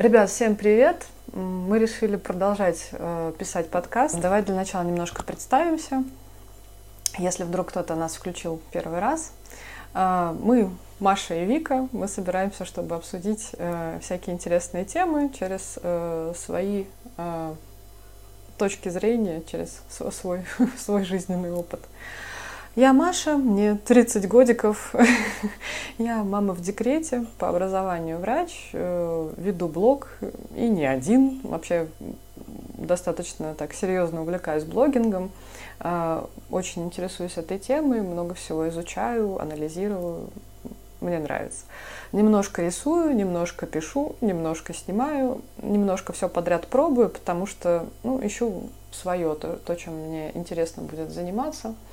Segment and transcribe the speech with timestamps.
[0.00, 1.04] Ребят, всем привет!
[1.34, 4.18] Мы решили продолжать э, писать подкаст.
[4.18, 6.04] Давай для начала немножко представимся.
[7.18, 9.32] Если вдруг кто-то нас включил первый раз.
[9.92, 11.86] Э, мы Маша и Вика.
[11.92, 16.86] Мы собираемся, чтобы обсудить э, всякие интересные темы через э, свои
[17.18, 17.54] э,
[18.56, 20.46] точки зрения, через свой,
[20.78, 21.80] свой жизненный опыт.
[22.80, 24.94] Я Маша, мне 30 годиков,
[25.98, 30.08] я мама в декрете, по образованию врач, э, веду блог
[30.56, 31.88] и не один, вообще
[32.78, 35.30] достаточно так серьезно увлекаюсь блогингом,
[35.80, 40.30] э, очень интересуюсь этой темой, много всего изучаю, анализирую,
[41.02, 41.66] мне нравится.
[42.12, 49.34] Немножко рисую, немножко пишу, немножко снимаю, немножко все подряд пробую, потому что ну, ищу свое,
[49.34, 51.89] то, то, чем мне интересно будет заниматься– а,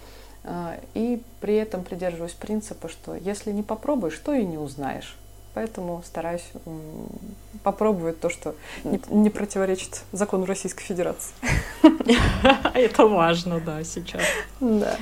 [0.94, 5.16] и при этом придерживаюсь принципа, что если не попробуешь, то и не узнаешь.
[5.54, 6.46] Поэтому стараюсь
[7.64, 11.34] попробовать то, что не, не противоречит закону Российской Федерации.
[12.76, 14.22] Это важно, да, сейчас.
[14.60, 14.96] Да.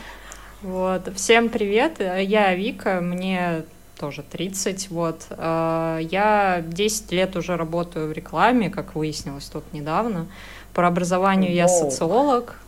[0.62, 1.14] Вот.
[1.16, 3.66] Всем привет, я Вика, мне
[4.00, 5.26] тоже 30, вот.
[5.32, 10.28] А, я 10 лет уже работаю в рекламе, как выяснилось тут недавно.
[10.74, 12.60] По образованию я социолог,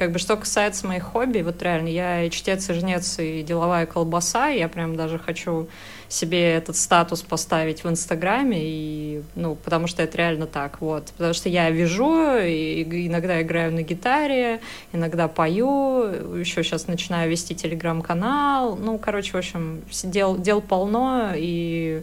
[0.00, 3.84] как бы что касается моих хобби, вот реально, я и чтец, и жнец, и деловая
[3.84, 5.68] колбаса, я прям даже хочу
[6.08, 11.12] себе этот статус поставить в Инстаграме, и, ну, потому что это реально так, вот.
[11.18, 14.62] Потому что я вяжу, и иногда играю на гитаре,
[14.94, 16.04] иногда пою,
[16.38, 22.02] еще сейчас начинаю вести телеграм-канал, ну, короче, в общем, дел, дел полно, и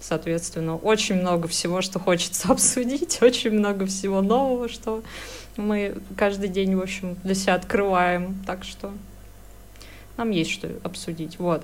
[0.00, 5.02] соответственно, очень много всего, что хочется обсудить, очень много всего нового, что
[5.56, 8.36] мы каждый день, в общем, для себя открываем.
[8.46, 8.92] Так что
[10.16, 11.38] нам есть что обсудить.
[11.38, 11.62] Вот.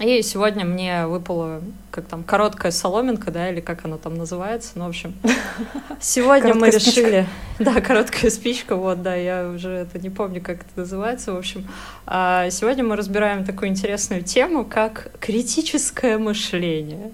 [0.00, 4.72] И сегодня мне выпала, как там, короткая соломинка, да, или как она там называется.
[4.74, 5.14] Ну, в общем,
[6.00, 7.28] сегодня мы решили...
[7.60, 11.32] Да, короткая спичка, вот, да, я уже это не помню, как это называется.
[11.32, 11.68] В общем,
[12.06, 17.12] а, сегодня мы разбираем такую интересную тему, как критическое мышление.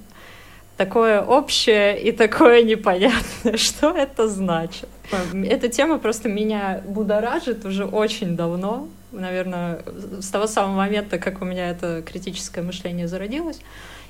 [0.80, 3.56] Такое общее и такое непонятное.
[3.58, 4.88] Что это значит?
[5.34, 9.82] Эта тема просто меня будоражит уже очень давно, наверное,
[10.22, 13.60] с того самого момента, как у меня это критическое мышление зародилось.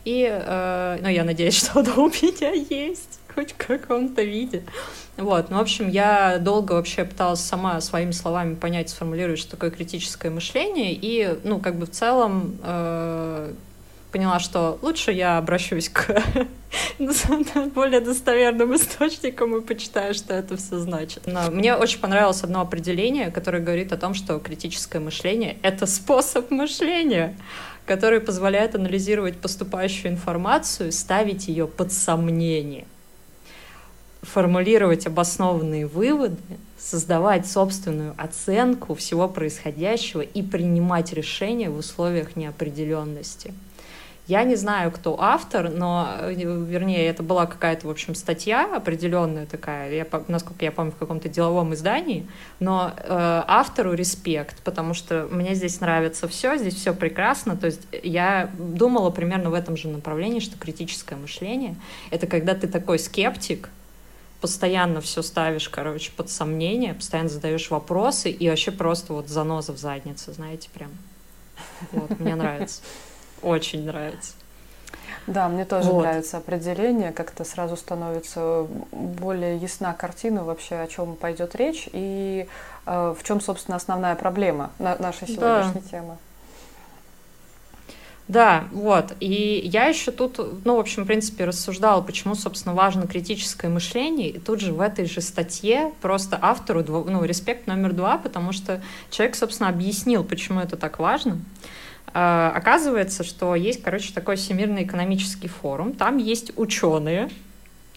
[0.05, 4.63] И, э, ну, я надеюсь, что оно у меня есть, хоть в каком-то виде.
[5.17, 9.73] Вот, ну, в общем, я долго вообще пыталась сама своими словами понять, сформулировать, что такое
[9.73, 13.55] критическое мышление, и, ну, как бы в целом э,
[14.11, 16.23] поняла, что лучше я обращусь к
[17.75, 21.27] более достоверным источникам и почитаю, что это все значит.
[21.27, 26.51] Но мне очень понравилось одно определение, которое говорит о том, что критическое мышление— это способ
[26.51, 27.37] мышления,
[27.87, 32.87] который позволяет анализировать поступающую информацию, ставить ее под сомнение,
[34.23, 36.37] формулировать обоснованные выводы,
[36.79, 43.53] создавать собственную оценку всего происходящего и принимать решения в условиях неопределенности.
[44.31, 49.45] Я не знаю, кто автор, но, э, вернее, это была какая-то, в общем, статья определенная
[49.45, 52.29] такая, я, насколько я помню, в каком-то деловом издании,
[52.61, 57.81] но э, автору респект, потому что мне здесь нравится все, здесь все прекрасно, то есть
[58.05, 61.75] я думала примерно в этом же направлении, что критическое мышление—
[62.13, 63.69] это когда ты такой скептик,
[64.41, 69.79] постоянно все ставишь, короче, под сомнение, постоянно задаешь вопросы и вообще просто вот заноза в
[69.79, 70.91] заднице, знаете, прям.
[71.91, 72.81] Вот, мне нравится.
[73.43, 74.33] Очень нравится.
[75.27, 76.03] Да, мне тоже вот.
[76.03, 82.49] нравится определение, как-то сразу становится более ясна картина вообще, о чем пойдет речь и
[82.87, 85.89] э, в чем, собственно, основная проблема на нашей сегодняшней да.
[85.89, 86.17] темы.
[88.29, 89.15] Да, вот.
[89.19, 94.29] И я еще тут, ну, в общем, в принципе, рассуждала, почему, собственно, важно критическое мышление.
[94.29, 98.81] И тут же в этой же статье просто автору, ну, респект номер два, потому что
[99.11, 101.33] человек, собственно, объяснил, почему это так важно.
[101.33, 101.39] А,
[102.07, 107.31] оказывается, что есть, короче, такой Всемирный экономический форум, там есть ученые,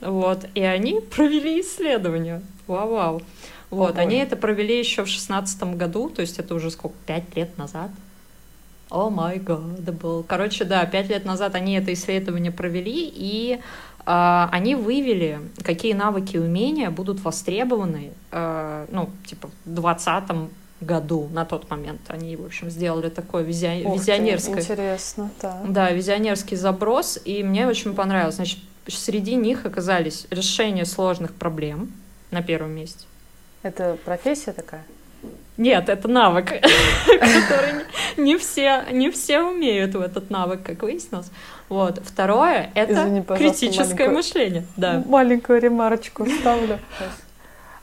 [0.02, 2.42] вот, и они провели исследование.
[2.68, 3.22] Вау-вау.
[3.70, 4.00] Вот, Ого.
[4.00, 7.90] они это провели еще в шестнадцатом году, то есть это уже сколько, пять лет назад.
[8.92, 10.24] О май гад, был.
[10.24, 13.60] Короче, да, пять лет назад они это исследование провели, и
[14.06, 20.52] э, они вывели, какие навыки и умения будут востребованы, э, ну, типа, в двадцатом
[20.86, 22.02] году на тот момент.
[22.08, 23.88] Они, в общем, сделали такой визия...
[23.88, 24.54] Ух визионерский...
[24.54, 25.62] интересно, да.
[25.68, 28.36] Да, визионерский заброс, и мне очень понравилось.
[28.36, 31.92] Значит, среди них оказались решение сложных проблем
[32.32, 33.06] на первом месте.
[33.64, 34.84] Это профессия такая?
[35.56, 36.48] Нет, это навык,
[37.06, 37.86] который
[38.18, 41.30] не все, не все умеют в этот навык, как выяснилось.
[41.70, 42.02] Вот.
[42.04, 44.66] Второе— это Извини, критическое мышление.
[44.78, 45.04] Да.
[45.06, 46.80] Маленькую ремарочку вставлю.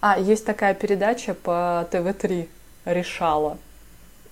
[0.01, 2.49] А, есть такая передача по ТВ-3
[2.85, 3.59] «Решала».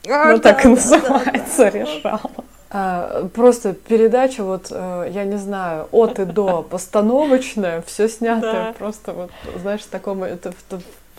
[0.09, 2.31] А, ну, да, так и называется да, да, «Решала».
[2.71, 8.75] А, просто передача, вот, э, я не знаю, от и до постановочная, все снято да.
[8.79, 10.53] просто вот, знаешь, в таком, это,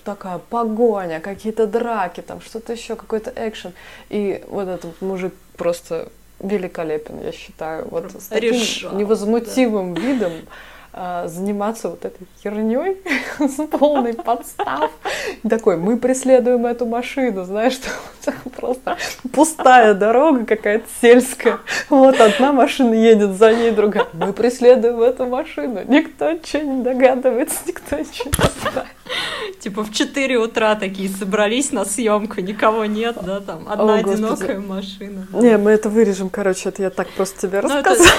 [0.03, 3.73] такая погоня, какие-то драки, там что-то еще, какой-то экшен.
[4.09, 6.09] И вот этот мужик просто
[6.39, 7.87] великолепен, я считаю.
[7.89, 10.01] Вот с таким Решал, невозмутимым да.
[10.01, 10.33] видом
[10.93, 12.97] заниматься вот этой херней
[13.39, 14.91] с полной подстав.
[15.47, 18.97] Такой, мы преследуем эту машину, знаешь, что просто
[19.31, 21.59] пустая дорога какая-то сельская.
[21.89, 24.07] Вот одна машина едет, за ней другая.
[24.13, 25.81] Мы преследуем эту машину.
[25.87, 28.87] Никто ничего не догадывается, никто ничего не знает.
[29.59, 34.59] Типа в 4 утра такие собрались на съемку, никого нет, да, там одна О, одинокая
[34.59, 35.27] машина.
[35.33, 38.09] Не, мы это вырежем, короче, это я так просто тебе ну, рассказала.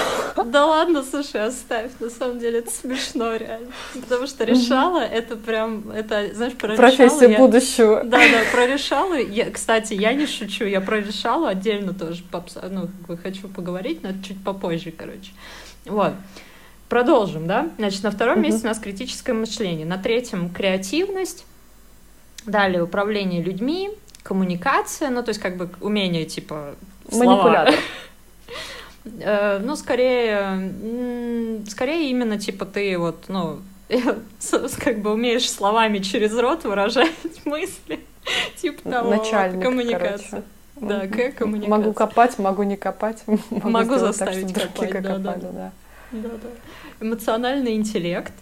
[0.45, 3.71] Да ладно, слушай, оставь, на самом деле это смешно реально.
[3.93, 8.03] Потому что решала, это прям, это, знаешь, про Профессия будущего.
[8.03, 9.17] Да, да, про решала.
[9.51, 12.23] Кстати, я не шучу, я про решала отдельно тоже,
[12.69, 12.89] ну,
[13.21, 15.31] хочу поговорить, но это чуть попозже, короче.
[15.85, 16.13] Вот.
[16.89, 17.69] Продолжим, да?
[17.77, 18.47] Значит, на втором угу.
[18.47, 21.45] месте у нас критическое мышление, на третьем креативность,
[22.45, 23.91] далее управление людьми,
[24.23, 26.75] коммуникация, ну то есть как бы умение типа
[27.11, 27.75] манипулятор.
[29.03, 33.61] Э, ну, скорее, скорее именно типа ты вот, ну,
[34.79, 37.11] как бы умеешь словами через рот выражать
[37.45, 37.99] мысли,
[38.57, 40.43] типа того, Начальник, коммуникация.
[40.75, 41.69] Да, к коммуникация.
[41.69, 43.23] Могу копать, могу не копать.
[43.49, 45.51] Могу, могу заставить так, копать, да, копали, да.
[45.51, 45.71] да.
[46.11, 47.05] Да, да.
[47.05, 48.33] Эмоциональный интеллект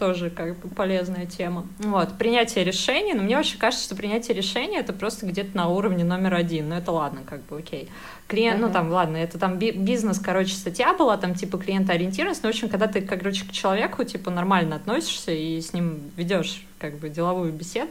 [0.00, 1.66] тоже как бы полезная тема.
[1.78, 6.04] Вот, принятие решений, но мне вообще кажется, что принятие решений это просто где-то на уровне
[6.04, 7.90] номер один, но это ладно, как бы, окей.
[8.26, 8.66] Клиент, uh-huh.
[8.68, 12.70] ну там, ладно, это там бизнес, короче, статья была, там типа клиентоориентированность, но, в общем,
[12.70, 17.52] когда ты, короче, к человеку, типа, нормально относишься и с ним ведешь как бы деловую
[17.52, 17.90] беседу,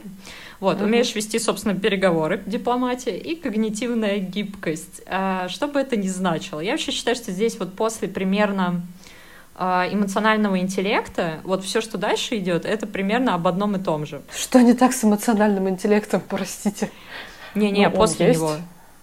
[0.58, 0.84] вот, uh-huh.
[0.84, 5.02] умеешь вести, собственно, переговоры, дипломатия и когнитивная гибкость.
[5.06, 6.58] А, что бы это ни значило.
[6.58, 8.82] Я вообще считаю, что здесь вот после примерно
[9.56, 14.22] эмоционального интеллекта, вот все, что дальше идет, это примерно об одном и том же.
[14.34, 16.90] Что не так с эмоциональным интеллектом, простите?
[17.54, 18.40] Не-не, ну, после есть.
[18.40, 18.52] него.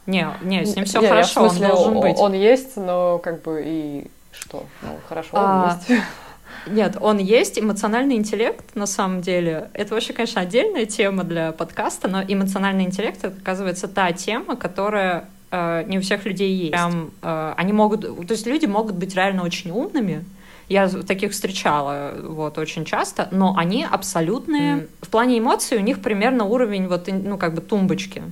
[0.08, 2.18] Не, не, с ним все не, хорошо, смысле, он должен быть.
[2.18, 4.66] Он есть, но как бы и что?
[4.82, 6.04] Ну, хорошо, а, он есть.
[6.68, 9.70] Нет, он есть, эмоциональный интеллект, на самом деле.
[9.74, 15.30] Это вообще, конечно, отдельная тема для подкаста, но эмоциональный интеллект, это, оказывается, та тема, которая
[15.52, 16.72] э, не у всех людей есть.
[16.72, 20.26] Прям, э, они могут, то есть люди могут быть реально очень умными,
[20.70, 24.76] я таких встречала вот очень часто, но они абсолютные.
[24.76, 24.90] Mm.
[25.02, 28.24] В плане эмоций у них примерно уровень вот ну как бы тумбочки.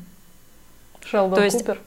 [1.05, 1.79] Шелдон То есть, Купер.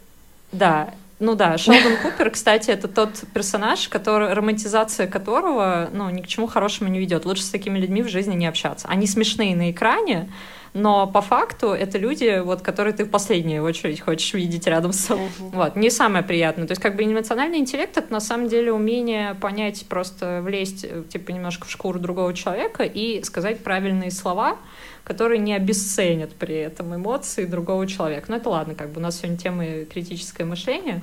[0.53, 6.29] Да, ну да, Шелдон Купер, кстати, это тот персонаж, который, романтизация которого, ну, ни к
[6.29, 7.27] чему хорошему не ведет.
[7.27, 8.87] Лучше с такими людьми в жизни не общаться.
[8.89, 10.31] Они смешные на экране,
[10.75, 15.01] но по факту это люди, вот, которые ты в последнюю очередь хочешь видеть рядом с
[15.01, 15.27] собой.
[15.27, 15.51] Uh-huh.
[15.53, 16.67] Вот, не самое приятное.
[16.67, 21.05] То есть как бы эмоциональный интеллект— это на самом деле умение понять, просто влезть э,
[21.09, 24.59] типа немножко в шкуру другого человека и сказать правильные слова,
[25.05, 28.27] которые не обесценят при этом эмоции другого человека.
[28.29, 31.03] Но это ладно, как бы у нас сегодня тема критическое мышление.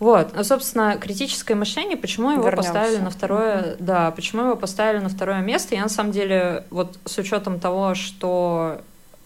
[0.00, 2.72] Вот, а, собственно, критическое мышление, почему его Вернемся.
[2.72, 3.76] поставили на второе, mm-hmm.
[3.80, 7.94] да, почему его поставили на второе место, я на самом деле, вот с учетом того,
[7.94, 8.80] что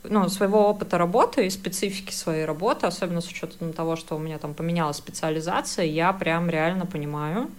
[0.04, 4.38] ну, своего опыта работы и специфики своей работы, особенно с учетом того, что у меня
[4.38, 7.50] там поменялась специализация, я прям реально понимаю,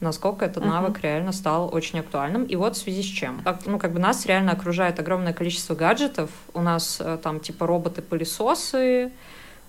[0.00, 0.68] насколько этот uh-huh.
[0.68, 2.44] навык реально стал очень актуальным.
[2.44, 3.42] И вот в связи с чем.
[3.64, 6.30] Ну, как бы нас реально окружает огромное количество гаджетов.
[6.54, 9.12] У нас э, там типа роботы-пылесосы,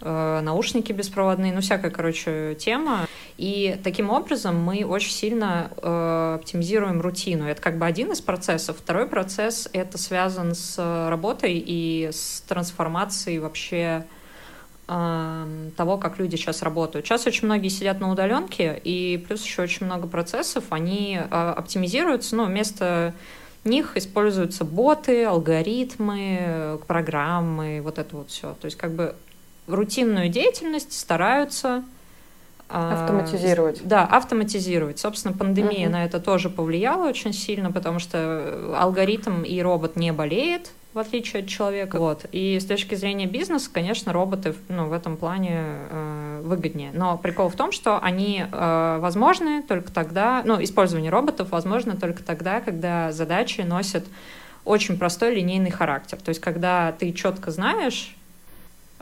[0.02, 3.08] наушники беспроводные, ну всякая, короче, тема.
[3.38, 7.46] И таким образом мы очень сильно э, оптимизируем рутину.
[7.46, 8.78] Это как бы один из процессов.
[8.78, 10.78] Второй процесс— это связан с
[11.10, 14.06] работой и с трансформацией вообще
[14.88, 17.06] э, того, как люди сейчас работают.
[17.06, 22.36] Сейчас очень многие сидят на удаленке, и плюс еще очень много процессов, они э, оптимизируются,
[22.36, 23.14] ну, вместо
[23.66, 28.56] них используются боты, алгоритмы, программы, вот это вот все.
[28.60, 29.14] То есть как бы
[29.68, 31.84] рутинную деятельность стараются
[32.70, 33.82] а, Автоматизировать.
[33.88, 35.00] Да, автоматизировать.
[35.00, 35.94] Собственно, пандемия угу.
[35.94, 41.44] на это тоже повлияла очень сильно, потому что алгоритм и робот не болеет, в отличие
[41.44, 41.98] от человека.
[41.98, 42.26] Вот.
[42.32, 46.92] И с точки зрения бизнеса, конечно, роботы ну, в этом плане э, выгоднее.
[46.94, 52.22] Но прикол в том, что они э, возможны только тогда, ну, использование роботов возможно только
[52.24, 54.06] тогда, когда задачи носят
[54.66, 56.18] очень простой линейный характер.
[56.22, 58.17] То есть, когда ты четко знаешь, э,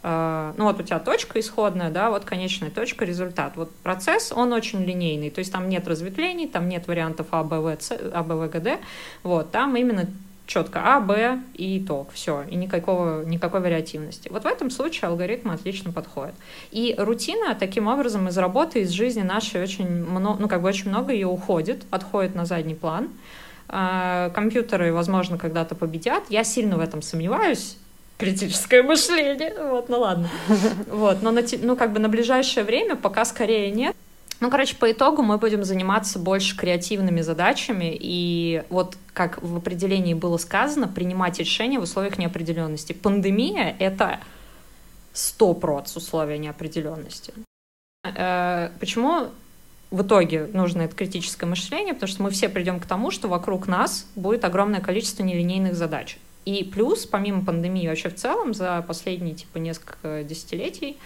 [0.06, 3.54] ну вот у тебя точка исходная, да, вот конечная точка, результат.
[3.56, 7.60] Вот процесс, он очень линейный, то есть там нет разветвлений, там нет вариантов А, Б,
[7.60, 8.78] В, С, А, Б, В, Г, Д,
[9.24, 10.06] вот, там именно
[10.46, 14.30] четко А, Б и итог, все, и никакого, никакой вариативности.
[14.30, 16.36] Вот в этом случае алгоритм отлично подходит.
[16.70, 20.90] И рутина таким образом из работы, из жизни нашей очень много, ну как бы очень
[20.90, 23.10] много ее уходит, отходит на задний план.
[23.68, 26.26] А, компьютеры, возможно, когда-то победят.
[26.30, 27.78] Я сильно в этом сомневаюсь,
[28.18, 29.54] критическое мышление.
[29.70, 30.30] Вот, ну ладно.
[30.88, 33.96] Вот, но на, ну, как бы на ближайшее время пока скорее нет.
[34.42, 40.14] Ну, короче, по итогу мы будем заниматься больше креативными задачами и вот, как в определении
[40.14, 42.92] было сказано, принимать решения в условиях неопределенности.
[42.92, 44.20] Пандемия— это
[45.14, 47.34] сто проц условия неопределенности.
[48.04, 49.30] Э, почему
[49.90, 51.94] в итоге нужно это критическое мышление?
[51.94, 56.18] Потому что мы все придем к тому, что вокруг нас будет огромное количество нелинейных задач.
[56.46, 60.98] И плюс, помимо пандемии, вообще в целом за последние типа несколько десятилетий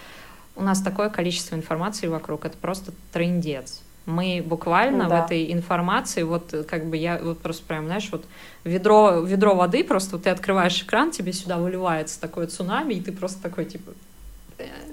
[0.56, 3.82] у нас такое количество информации вокруг, это просто трендец.
[4.06, 5.22] Мы буквально да.
[5.22, 8.26] в этой информации, вот как бы я вот просто прям, знаешь, вот
[8.64, 13.12] ведро, ведро воды, просто вот ты открываешь экран, тебе сюда выливается такое цунами, и ты
[13.12, 13.92] просто такой, типа,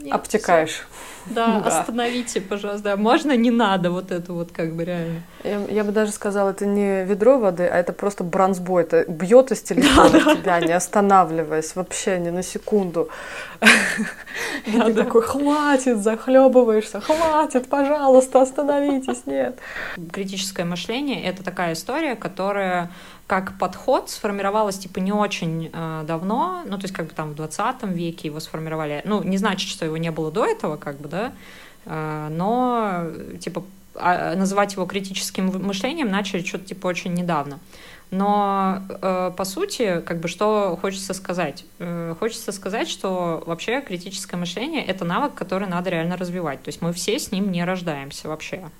[0.06, 0.86] нет, Обтекаешь.
[1.26, 2.96] Да, да, остановите, пожалуйста.
[2.96, 5.22] Можно не надо вот это вот как бы реально.
[5.44, 8.84] Я, я бы даже сказала, это не ведро воды, а это просто бронзбой.
[8.84, 13.08] Это бьет из телефона да, тебя, не останавливаясь вообще ни на секунду.
[14.66, 19.58] И ты такой, хватит, захлебываешься, хватит, пожалуйста, остановитесь, нет.
[20.12, 22.90] Критическое мышление— это такая история, которая
[23.26, 27.34] как подход сформировалась типа не очень э, давно, ну то есть как бы там в
[27.34, 29.02] 20 веке его сформировали.
[29.04, 31.32] Ну не значит, что его не было до этого, как бы, да,
[31.86, 33.06] э, но
[33.40, 33.64] типа
[33.98, 37.58] а, называть его критическим мышлением начали что-то типа очень недавно.
[38.12, 41.64] Но э, по сути, как бы что хочется сказать?
[41.80, 46.62] Э, хочется сказать, что вообще критическое мышление это навык, который надо реально развивать.
[46.62, 48.70] То есть мы все с ним не рождаемся вообще.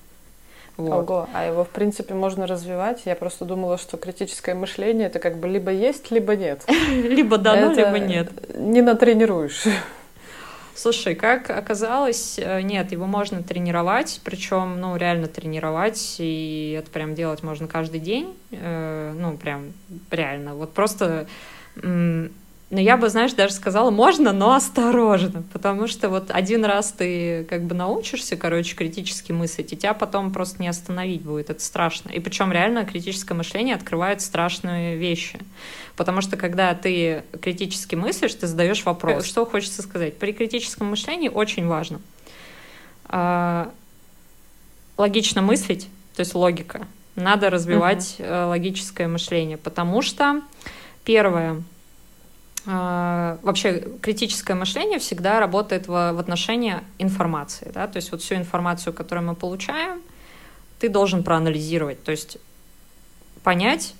[0.77, 1.09] Вот.
[1.09, 3.01] Ого, а его, в принципе, можно развивать.
[3.05, 6.63] Я просто думала, что критическое мышление это как бы либо есть, либо нет.
[6.89, 8.29] Либо дано, либо нет.
[8.55, 9.63] Не натренируешь.
[10.75, 17.15] Слушай, как оказалось, э, нет, его можно тренировать, причем, ну, реально тренировать, и это прям
[17.15, 19.73] делать можно каждый день, э, ну, прям
[20.11, 20.53] реально.
[20.53, 21.25] Вот просто
[22.69, 27.45] но я бы, знаешь, даже сказала, можно, но осторожно, потому что вот один раз ты
[27.45, 32.09] как бы научишься, короче, критически мыслить, и тебя потом просто не остановить будет, это страшно.
[32.09, 35.39] И причем реально критическое мышление открывает страшные вещи,
[35.95, 40.17] потому что когда ты критически мыслишь, ты задаешь вопрос, что хочется сказать.
[40.17, 42.01] При критическом мышлении очень важно
[43.05, 43.71] а,
[44.97, 46.85] логично мыслить, то есть логика.
[47.15, 48.27] Надо развивать угу.
[48.49, 50.41] логическое мышление, потому что
[51.05, 51.63] первое—
[52.65, 57.71] вообще критическое мышление всегда работает в, в отношении информации.
[57.73, 57.87] Да?
[57.87, 60.01] То есть вот всю информацию, которую мы получаем,
[60.79, 62.37] ты должен проанализировать, то есть
[63.43, 63.95] понять,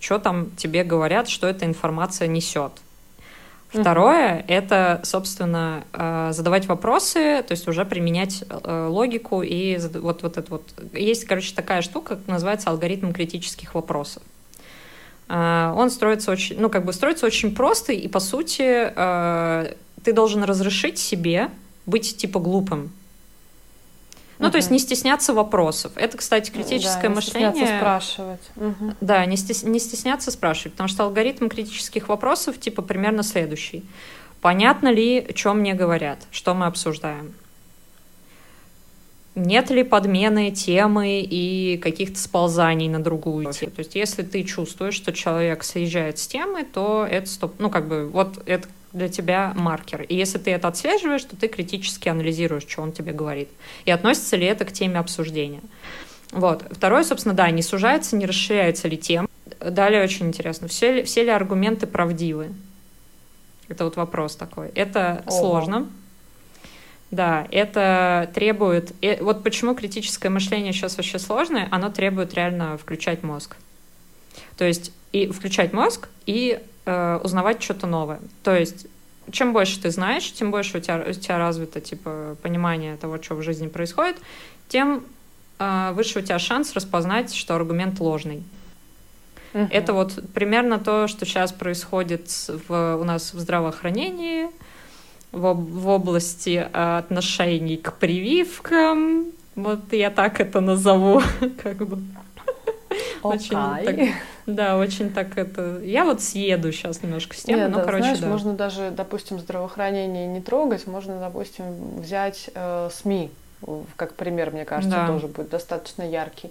[0.00, 2.72] что там тебе говорят, что эта информация несет.
[3.68, 10.38] Второе— это, собственно, а, задавать вопросы, то есть уже применять э, логику и вот, вот
[10.38, 10.62] это вот.
[10.94, 14.22] Есть, короче, такая штука, называется алгоритм критических вопросов.
[15.28, 18.62] А, он строится очень, ну, как бы строится очень просто, и, по сути,
[18.96, 21.50] а, ты должен разрешить себе
[21.86, 22.90] быть, типа, глупым.
[24.38, 24.52] Ну, угу.
[24.52, 25.92] то есть не стесняться вопросов.
[25.96, 27.50] Это, кстати, критическое да, не мышление.
[27.50, 28.50] Не стесняться спрашивать.
[28.56, 28.94] Угу.
[29.00, 29.64] Да, не, стес...
[29.64, 33.84] не стесняться спрашивать, потому что алгоритм критических вопросов, типа, примерно следующий.
[34.40, 37.34] Понятно ли, о чем мне говорят, что мы обсуждаем?
[39.38, 43.72] Нет ли подмены темы и каких-то сползаний на другую тему.
[43.72, 47.88] То есть если ты чувствуешь, что человек съезжает с темы, то это стоп, ну как
[47.88, 50.02] бы вот это для тебя маркер.
[50.02, 53.48] И если ты это отслеживаешь, то ты критически анализируешь, что он тебе говорит.
[53.84, 55.60] И относится ли это к теме обсуждения.
[56.32, 56.64] Вот.
[56.70, 59.28] Второе, собственно, да, не сужается, не расширяется ли тема.
[59.60, 62.48] Далее очень интересно, все ли, все ли аргументы правдивы?
[63.68, 64.68] Это вот вопрос такой.
[64.74, 65.38] Это Ого.
[65.38, 65.88] сложно,
[67.10, 68.92] да, это требует...
[69.00, 73.56] И вот почему критическое мышление сейчас вообще сложное, оно требует реально включать мозг.
[74.56, 78.20] То есть и включать мозг, и э, узнавать что-то новое.
[78.42, 78.86] То есть
[79.30, 83.34] чем больше ты знаешь, тем больше у тебя, у тебя развито типа, понимание того, что
[83.34, 84.16] в жизни происходит,
[84.68, 85.04] тем
[85.58, 88.42] э, выше у тебя шанс распознать, что аргумент ложный.
[89.54, 89.68] Uh-huh.
[89.70, 92.28] Это вот примерно то, что сейчас происходит
[92.68, 94.48] в, у нас в здравоохранении,
[95.38, 99.26] в, в области э, отношений к прививкам.
[99.54, 101.22] Вот я так это назову,
[101.62, 102.02] как бы.
[103.22, 103.34] Okay.
[103.34, 104.16] Очень так,
[104.46, 105.80] Да, очень так это...
[105.82, 108.28] Я вот съеду сейчас немножко с темы, но, короче, знаешь, да.
[108.28, 113.30] можно даже, допустим, здравоохранение не трогать, можно, допустим, взять э, СМИ,
[113.96, 115.06] как пример, мне кажется, Да.
[115.06, 116.50] тоже будет достаточно яркий.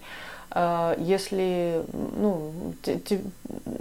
[0.52, 2.52] Э, Если, ну,
[2.82, 3.22] те- те-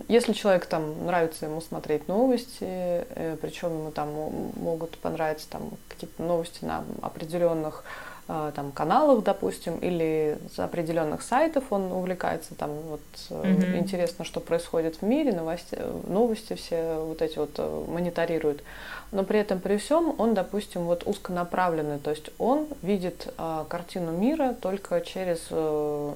[0.08, 3.04] если человек там нравится ему смотреть новости,
[3.40, 7.84] причем ему там мо- могут понравиться там какие-то новости на определенных
[8.28, 13.76] э, там каналах, допустим, или с определенных сайтов он увлекается, там вот э, Мгм.
[13.78, 18.64] интересно, что происходит в мире, новости, новости все вот эти вот э, мониторирует.
[19.12, 24.10] Но при этом при всем он, допустим, вот узконаправленный, то есть он видит э, картину
[24.10, 26.14] мира только через э, э,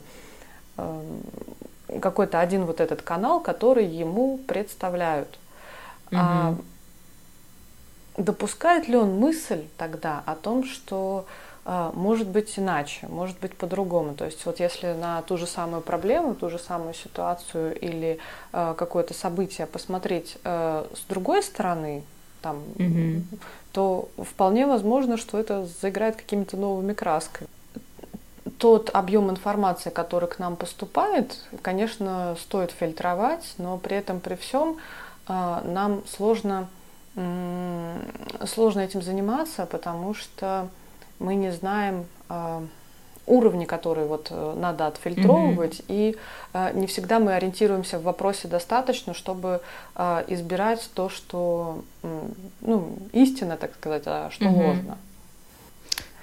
[2.00, 5.38] какой-то один вот этот канал, который ему представляют.
[6.12, 6.64] А Мгм.
[8.16, 11.26] допускает ли он мысль тогда о том, что
[11.64, 14.14] а, может быть иначе, может быть по-другому.
[14.14, 18.18] То есть вот если на ту же самую проблему, ту же самую ситуацию или
[18.52, 22.02] а, какое-то событие посмотреть а, с другой стороны,
[22.42, 23.24] там, Мгм.
[23.72, 27.48] то вполне возможно, что это заиграет какими-то новыми красками.
[28.60, 34.76] Тот объем информации, который к нам поступает, конечно, стоит фильтровать, но при этом при всем
[35.26, 36.68] а, нам сложно,
[38.44, 40.68] сложно этим заниматься, потому что
[41.18, 42.62] мы не знаем а,
[43.26, 46.18] уровни, которые вот э, надо отфильтровывать, и
[46.52, 49.62] а, не всегда мы ориентируемся в вопросе достаточно, чтобы
[50.28, 51.82] избирать то, что
[52.60, 54.54] ну, истина, так сказать, а что Мгм.
[54.56, 54.98] ложно.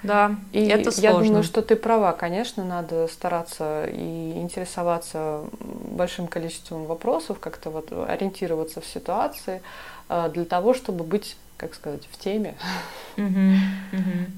[0.02, 1.24] Да, И это я сложно.
[1.26, 8.80] думаю, что ты права, конечно, надо стараться и интересоваться большим количеством вопросов, как-то вот ориентироваться
[8.80, 9.60] в ситуации
[10.08, 12.54] а, для того, чтобы быть, как сказать, в теме,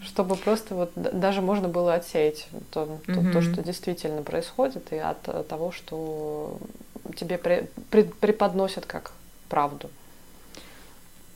[0.05, 5.29] чтобы просто вот даже можно было отсеять то, то- то, что действительно происходит, и от
[5.29, 6.57] э, того, что
[7.17, 7.38] тебе
[8.21, 9.12] преподносят как
[9.49, 9.90] правду.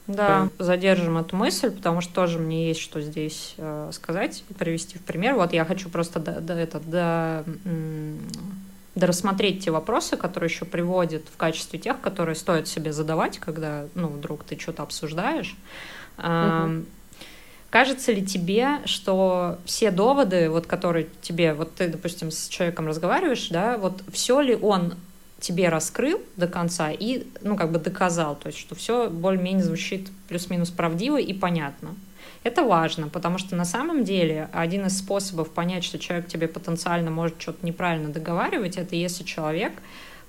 [0.07, 4.99] Да, задержим эту мысль, потому что тоже мне есть что здесь э, сказать и привести
[4.99, 5.35] в пример.
[5.35, 8.19] Вот я хочу просто до, до, это, до, м,
[8.95, 14.09] дорассмотреть те вопросы, которые еще приводят в качестве тех, которые стоит себе задавать, когда, ну,
[14.09, 15.57] вдруг ты что-то обсуждаешь.
[16.19, 16.87] Эм,
[17.71, 23.49] Кажется ли тебе, что все доводы, вот которые тебе, вот ты, допустим, с человеком разговариваешь,
[23.49, 24.95] да, вот все ли он
[25.45, 30.09] тебе раскрыл до конца и, ну, как бы доказал, то есть, что все более-менее звучит
[30.29, 31.95] плюс-минус правдиво и понятно.
[32.45, 37.11] Это важно, потому что на самом деле один из способов понять, что человек тебе потенциально
[37.11, 39.73] может что-то неправильно договаривать, это если человек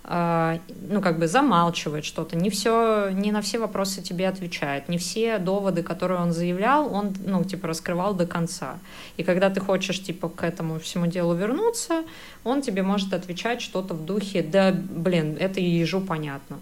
[0.07, 5.39] ну, как бы замалчивает что-то, не все, не на все вопросы тебе отвечает, не все
[5.39, 8.77] доводы, которые он заявлял, он, ну, типа, раскрывал до конца.
[9.17, 12.03] И когда ты хочешь, типа, к этому всему делу вернуться,
[12.43, 16.59] он тебе может отвечать что-то в духе, да, блин, это ежу понятно.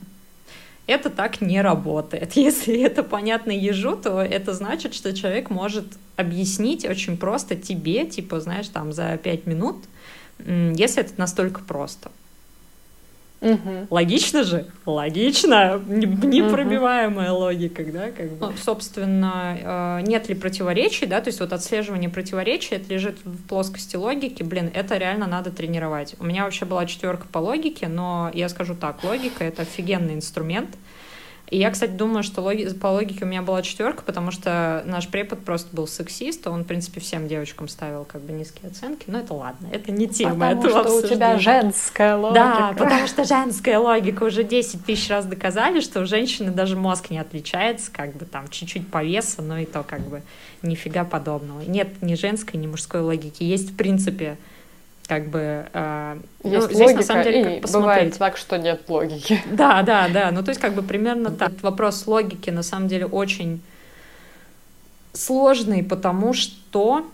[0.87, 2.33] Это так не работает.
[2.37, 8.39] Если это понятно ежу, то это значит, что человек может объяснить очень просто тебе, типа,
[8.39, 9.83] знаешь, там, за пять минут,
[10.39, 12.09] если это настолько просто.
[13.43, 13.87] Мгм.
[13.89, 14.65] Логично же?
[14.85, 15.81] Логично.
[15.87, 18.47] Не- Непробиваемая логика, да, как бы.
[18.47, 23.43] Ну, собственно, э, нет ли противоречий, да, то есть вот отслеживание противоречий, это лежит в
[23.47, 26.15] плоскости логики, блин, это реально надо тренировать.
[26.19, 30.69] У меня вообще была четверка по логике, но я скажу так, логика— это офигенный инструмент,
[31.53, 35.07] и я, кстати, думаю, что логи- по логике у меня была четверка, потому что наш
[35.07, 39.19] препод просто был сексист, он, в принципе, всем девочкам ставил как бы низкие оценки, но
[39.19, 41.39] это ладно, это не тема Потому этого что у тебя обсуждения.
[41.61, 42.33] женская логика.
[42.43, 47.11] Да, потому что женская логика уже 10 тысяч раз доказали, что у женщины даже мозг
[47.11, 50.23] не отличается, как бы там чуть-чуть по весу, но и то как бы
[50.63, 51.61] нифига подобного.
[51.61, 53.43] Нет ни женской, ни мужской логики.
[53.43, 54.37] Есть в принципе
[55.07, 55.65] как бы...
[55.73, 57.81] э, ну, Есть здесь логика, на самом деле и как посмотреть.
[57.83, 59.41] бывает так, что нет логики.
[59.51, 60.31] Да, да, да.
[60.31, 61.51] Ну, то есть, как бы примерно так.
[61.61, 63.61] Вопрос логики на самом деле очень
[65.13, 67.05] сложный, потому что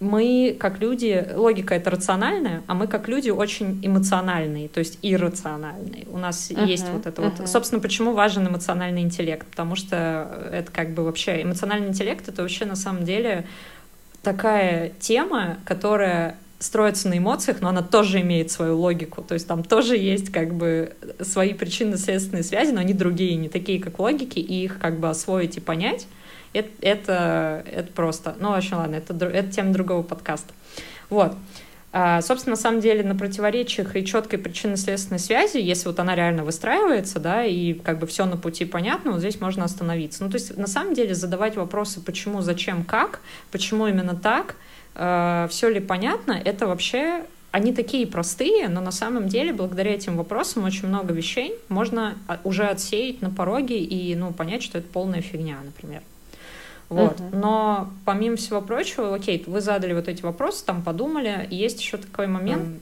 [0.00, 6.06] мы, как люди, логика это рациональная, а мы, как люди, очень эмоциональные, то есть иррациональные.
[6.10, 7.32] У нас Мгм, есть вот это мгм.
[7.38, 7.48] вот.
[7.48, 9.46] Собственно, почему важен эмоциональный интеллект?
[9.46, 13.46] Потому что это как бы вообще эмоциональный интеллект это вообще на самом деле
[14.24, 19.22] такая тема, которая строится на эмоциях, но она тоже имеет свою логику.
[19.22, 23.80] То есть там тоже есть как бы свои причинно-следственные связи, но они другие, не такие,
[23.80, 26.06] как логики, и их как бы освоить и понять,
[26.54, 28.34] это, это, это просто...
[28.40, 30.54] Ну, общем, ладно, это, это тема другого подкаста.
[31.10, 31.34] Вот.
[31.96, 36.42] А, собственно, на самом деле на противоречиях и четкой причинно-следственной связи, если вот она реально
[36.42, 40.24] выстраивается, да, и как бы все на пути понятно, вот здесь можно остановиться.
[40.24, 43.20] Ну, то есть, на самом деле, задавать вопросы, почему, зачем, как,
[43.52, 44.56] почему именно так,
[44.94, 50.64] все ли понятно, это вообще они такие простые, но на самом деле благодаря этим вопросам
[50.64, 55.20] очень много вещей можно а, уже отсеять на пороге и ну, понять, что это полная
[55.20, 56.02] фигня, например.
[56.88, 57.18] Вот.
[57.18, 57.36] Uh-huh.
[57.36, 62.26] Но помимо всего прочего, окей, вы задали вот эти вопросы, там подумали, есть еще такой
[62.26, 62.80] момент,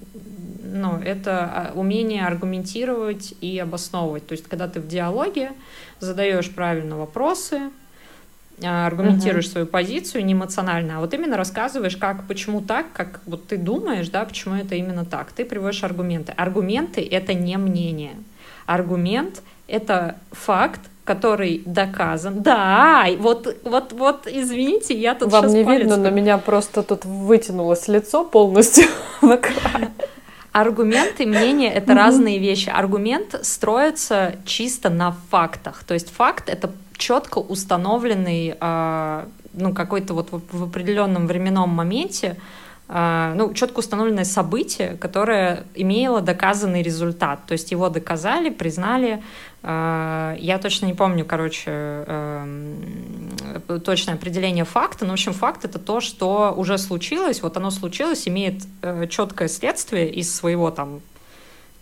[0.64, 4.26] ну, это а, умение аргументировать и обосновывать.
[4.26, 5.52] То есть, когда ты в диалоге
[6.00, 7.70] задаешь правильно вопросы,
[8.62, 9.52] а, аргументируешь uh-huh.
[9.52, 14.08] свою позицию не эмоционально, а вот именно рассказываешь, как, почему так, как вот ты думаешь,
[14.08, 15.32] да, почему это именно так.
[15.32, 16.32] Ты приводишь аргументы.
[16.32, 18.14] Аргументы— это не мнение.
[18.66, 22.42] Аргумент— это факт, который доказан.
[22.42, 27.88] Да, вот, вот, вот, извините, я тут Вам не видно, но меня просто тут вытянулось
[27.88, 28.84] лицо полностью
[29.22, 29.88] на край.
[30.52, 32.68] Аргументы, мнения— это разные вещи.
[32.68, 35.82] Аргумент строится чисто на фактах.
[35.84, 42.36] То есть факт— это четко установленный, а, ну, какой-то вот в определенном временном моменте
[42.94, 47.40] ну, четко установленное событие, которое имело доказанный результат.
[47.46, 49.22] То есть его доказали, признали.
[49.62, 53.30] А, я точно не помню, короче, эм,
[53.82, 58.28] точное определение факта, но, в общем, факт— это то, что уже случилось, вот оно случилось,
[58.28, 61.00] имеет э, четкое следствие из своего там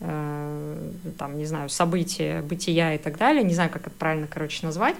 [0.00, 4.64] э, там, не знаю, события, бытия и так далее, не знаю, как это правильно, короче,
[4.64, 4.96] назвать,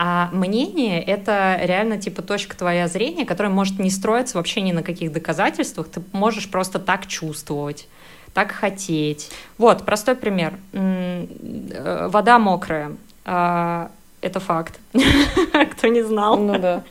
[0.00, 4.84] а мнение— это реально типа точка твоя зрения, которая может не строиться вообще ни на
[4.84, 5.88] каких доказательствах.
[5.88, 7.88] Ты можешь просто так чувствовать,
[8.32, 9.32] так хотеть.
[9.58, 10.54] Вот, простой пример.
[10.72, 12.92] Э, вода мокрая.
[13.24, 14.78] А, это факт.
[15.72, 16.36] Кто не знал.
[16.38, 16.82] Ну да.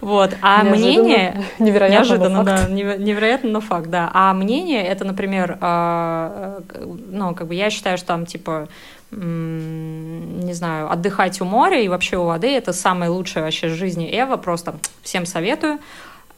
[0.00, 0.34] Вот.
[0.40, 1.44] А мнение...
[1.58, 2.68] Невероятно, неожиданно, да.
[2.68, 4.10] Невероятно, но факт, да.
[4.14, 8.68] А мнение— это, например, а, э, ну, как бы я считаю, что там, типа,
[9.10, 12.48] не знаю, отдыхать у моря и вообще у воды.
[12.48, 15.78] Это самое лучшее вообще в жизни Эва, просто всем советую.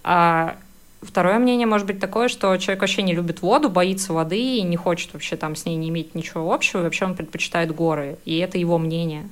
[0.04, 0.56] А
[1.02, 4.76] второе мнение может быть такое, что человек вообще не любит воду, боится воды и не
[4.76, 8.38] хочет вообще там с ней не иметь ничего общего, и вообще он предпочитает горы, и
[8.38, 9.28] это его мнение.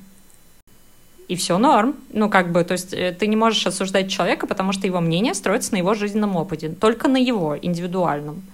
[1.28, 1.96] И все норм.
[2.12, 5.34] Ну, как бы, то есть э, ты не можешь осуждать человека, потому что его мнение
[5.34, 8.44] строится на его жизненном опыте, только на его, индивидуальном.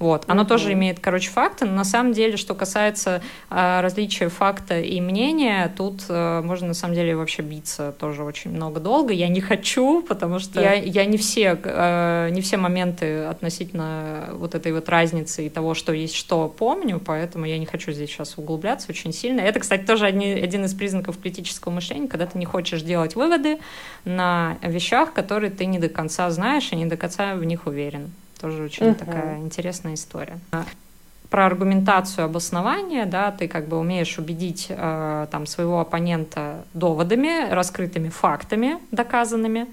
[0.00, 0.24] Вот.
[0.28, 0.46] Оно mm-hmm.
[0.46, 5.70] тоже имеет, короче, факты, но на самом деле, что касается э, различия факта и мнения,
[5.76, 9.12] тут э, можно на самом деле вообще биться тоже очень много долго.
[9.12, 14.54] Я не хочу, потому что я, я не, все, э, не все моменты относительно вот
[14.54, 18.38] этой вот разницы и того, что есть что, помню, поэтому я не хочу здесь сейчас
[18.38, 19.42] углубляться очень сильно.
[19.42, 23.58] Это, кстати, тоже одни, один из признаков критического мышления, когда ты не хочешь делать выводы
[24.06, 28.10] на вещах, которые ты не до конца знаешь и не до конца в них уверен.
[28.40, 28.94] Тоже очень uh-huh.
[28.94, 30.38] такая интересная история.
[31.28, 38.08] Про аргументацию обоснования, да, ты как бы умеешь убедить э, там своего оппонента доводами, раскрытыми
[38.08, 39.66] фактами, доказанными, э,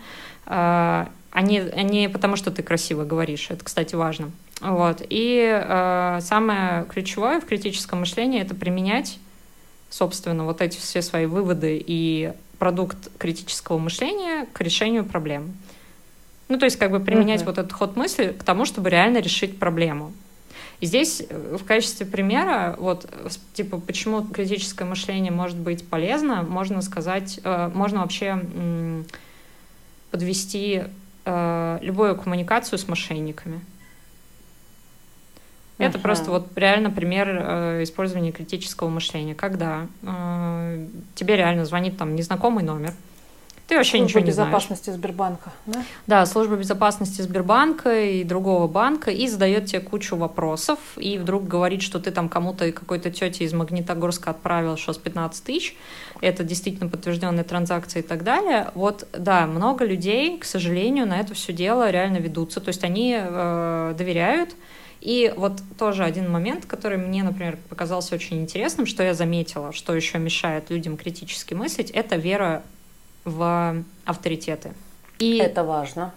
[0.45, 3.47] а, не, а не потому, что ты красиво говоришь.
[3.49, 4.29] Это, кстати, важно.
[4.61, 5.01] Вот.
[5.09, 9.17] И э, самое ключевое в критическом мышлении это применять,
[9.89, 15.53] собственно, вот эти все свои выводы и продукт критического мышления к решению проблем.
[16.49, 17.45] Ну, то есть как бы применять mm-hmm.
[17.45, 20.13] вот этот ход мысли к тому, чтобы реально решить проблему.
[20.79, 23.09] И здесь э, в качестве примера, вот,
[23.53, 29.03] типа, почему критическое мышление может быть полезно, можно сказать, э, можно вообще э,
[30.11, 30.83] подвести
[31.25, 33.59] э, любую коммуникацию с мошенниками.
[35.79, 36.01] Это uh-huh.
[36.01, 39.35] просто вот реально пример э, использования критического мышления.
[39.35, 42.93] Когда э, тебе реально звонит там незнакомый номер,
[43.67, 44.99] ты вообще служба ничего не безопасности знаешь.
[44.99, 45.83] Сбербанка, да?
[46.07, 51.81] Да, служба безопасности Сбербанка и другого банка и задает тебе кучу вопросов и вдруг говорит,
[51.81, 55.75] что ты там кому-то какой-то тете из Магнитогорска отправил сейчас 15 тысяч,
[56.21, 58.71] это действительно подтвержденная транзакция и так далее.
[58.73, 63.17] Вот, да, много людей, к сожалению, на это все дело реально ведутся, то есть они
[63.19, 64.55] э, доверяют,
[65.01, 69.93] и вот тоже один момент, который мне, например, показался очень интересным, что я заметила, что
[69.93, 72.63] еще мешает людям критически мыслить, это вера
[73.27, 74.71] в авторитеты.
[75.19, 76.13] И это важно.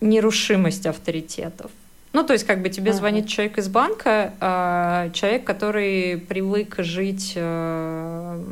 [0.00, 1.70] Нерушимость авторитетов.
[2.12, 2.94] Ну, то есть, как бы тебе uh-huh.
[2.94, 8.44] звонит человек из банка, э, человек, который привык жить, э,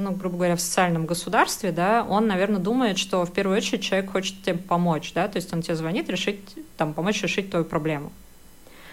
[0.00, 4.12] ну, грубо говоря, в социальном государстве, да, он, наверное, думает, что в первую очередь человек
[4.12, 6.40] хочет тебе помочь, да, то есть он тебе звонит решить,
[6.76, 8.12] там, помочь решить твою проблему.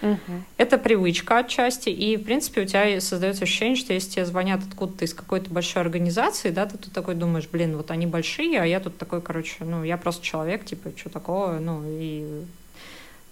[0.02, 0.42] Угу.
[0.56, 5.04] Это привычка отчасти, и, в принципе, у тебя создается ощущение, что если тебе звонят откуда-то
[5.04, 8.80] из какой-то большой организации, да, ты тут такой думаешь, блин, вот они большие, а я
[8.80, 12.44] тут такой, короче, ну, я просто человек, типа, что такого, ну, и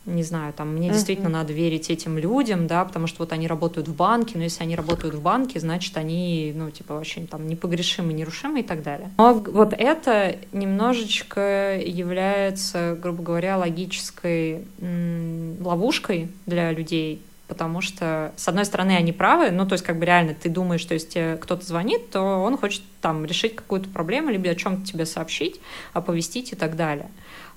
[0.08, 0.92] не знаю, там, мне uh-huh.
[0.92, 4.62] действительно надо верить этим людям, да, потому что вот они работают в банке, но если
[4.62, 9.10] они работают в банке, значит, они, ну, типа, вообще там непогрешимы, нерушимы и так далее.
[9.18, 18.46] Но вот это немножечко является, грубо говоря, логической м- ловушкой для людей, потому что, с
[18.46, 21.64] одной стороны, они правы, ну, то есть, как бы реально, ты думаешь, что если кто-то
[21.64, 25.60] звонит, то он хочет там решить какую-то проблему, либо о чем-то тебе сообщить,
[25.94, 27.08] оповестить и так далее.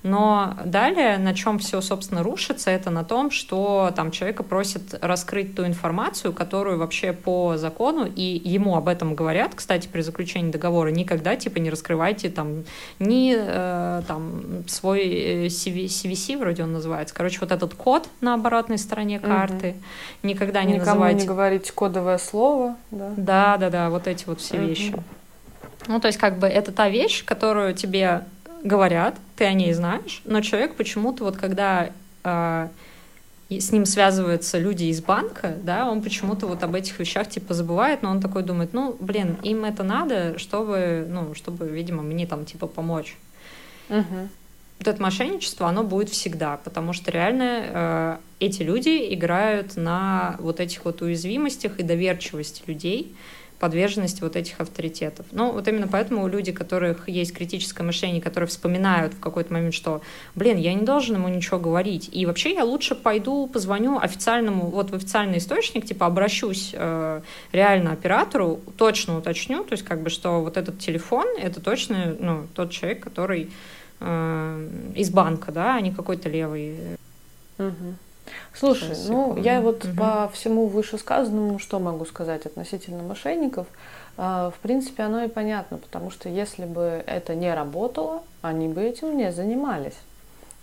[0.02, 5.54] Но далее, на чем все, собственно, рушится, это на том, что там человека просят раскрыть
[5.54, 10.88] ту информацию, которую вообще по закону, и ему об этом говорят, кстати, при заключении договора,
[10.88, 12.64] никогда, типа, не раскрывайте там
[12.98, 18.34] ни э, там свой CV, э, CVC, вроде он называется, короче, вот этот код на
[18.34, 20.28] оборотной стороне карты, угу.
[20.28, 21.20] никогда не Никому называйте.
[21.20, 23.12] не говорить кодовое слово, да?
[23.16, 24.66] Да, да, да, вот эти вот все угу.
[24.66, 24.94] вещи.
[25.86, 28.24] Ну, то есть, как бы, это та вещь, которую тебе
[28.62, 31.90] говорят, ты о ней знаешь, но человек почему-то вот когда
[32.24, 32.68] э,
[33.50, 38.02] с ним связываются люди из банка, да, он почему-то вот об этих вещах типа забывает,
[38.02, 42.44] но он такой думает, ну, блин, им это надо, чтобы, ну, чтобы, видимо, мне там
[42.44, 43.16] типа помочь.
[43.88, 44.28] Угу.
[44.78, 50.60] Вот это мошенничество, оно будет всегда, потому что реально э, эти люди играют на вот
[50.60, 53.14] этих вот уязвимостях и доверчивости людей,
[53.62, 55.24] подверженности вот этих авторитетов.
[55.30, 59.72] Ну, вот именно поэтому люди, у которых есть критическое мышление, которые вспоминают в какой-то момент,
[59.72, 60.02] что,
[60.34, 64.90] блин, я не должен ему ничего говорить, и вообще я лучше пойду, позвоню официальному, вот
[64.90, 67.20] в официальный источник, типа обращусь э,
[67.52, 72.48] реально оператору, точно уточню, то есть как бы, что вот этот телефон, это точно, ну,
[72.54, 73.52] тот человек, который
[74.00, 76.78] э, из банка, да, а не какой-то левый.
[77.58, 77.94] Угу.
[78.54, 79.96] Слушай, ну я вот угу.
[79.96, 83.66] по всему вышесказанному что могу сказать относительно мошенников?
[84.16, 88.82] А, в принципе, оно и понятно, потому что если бы это не работало, они бы
[88.82, 89.96] этим не занимались.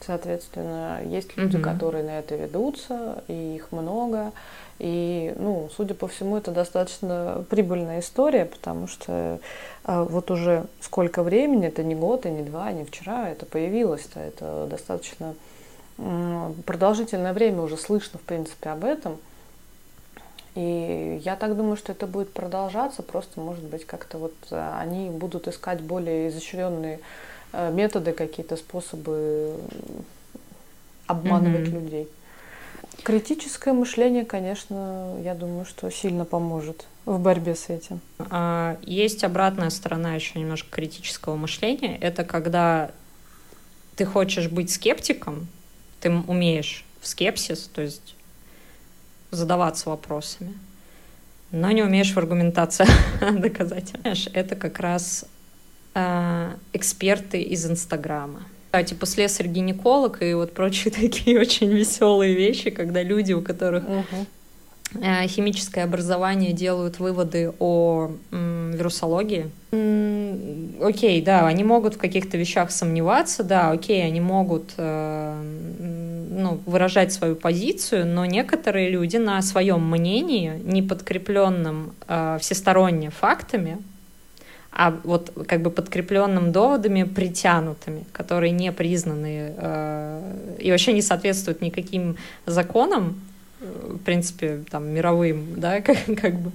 [0.05, 1.63] Соответственно, есть люди, угу.
[1.63, 4.31] которые на это ведутся, и их много.
[4.77, 9.39] И, ну, судя по всему, это достаточно прибыльная история, потому что
[9.83, 14.21] а, вот уже сколько времени, это не год, и не два, не вчера это появилось-то,
[14.21, 15.35] это достаточно
[16.65, 19.17] продолжительное время уже слышно, в принципе, об этом.
[20.55, 25.09] И я так думаю, что это будет продолжаться, просто, может быть, как-то вот э, они
[25.09, 26.99] будут искать более изощренные
[27.53, 29.55] э, методы, какие-то способы
[31.05, 31.81] обманывать mm-hmm.
[31.81, 32.07] людей.
[33.03, 38.01] Критическое мышление, конечно, я думаю, что сильно поможет в борьбе с этим.
[38.17, 41.97] А, есть обратная сторона еще немножко критического мышления.
[41.97, 42.91] Это когда
[43.95, 45.47] ты хочешь быть скептиком,
[46.01, 48.15] ты умеешь в скепсис, то есть
[49.31, 50.53] задаваться вопросами,
[51.51, 52.85] но не умеешь в аргументации
[53.39, 53.93] доказать.
[54.01, 55.25] Знаешь, это как раз
[55.95, 58.43] э, эксперты из Инстаграма.
[58.71, 64.25] Да, типа слесарь-гинеколог и вот прочие такие очень веселые вещи, когда люди, у которых угу.
[64.93, 69.49] Э, химическое образование, делают выводы о вирусологии.
[70.82, 75.41] Окей, да, они могут в каких-то вещах сомневаться, да, окей, они могут э,
[76.30, 83.78] ну, выражать свою позицию, но некоторые люди на своем мнении, не подкрепленном э, всесторонне фактами,
[84.71, 91.62] а вот как бы подкрепленным доводами притянутыми, которые не признаны э, и вообще не соответствуют
[91.62, 93.21] никаким законам,
[93.99, 96.51] в принципе, там, мировым, да, как, как бы.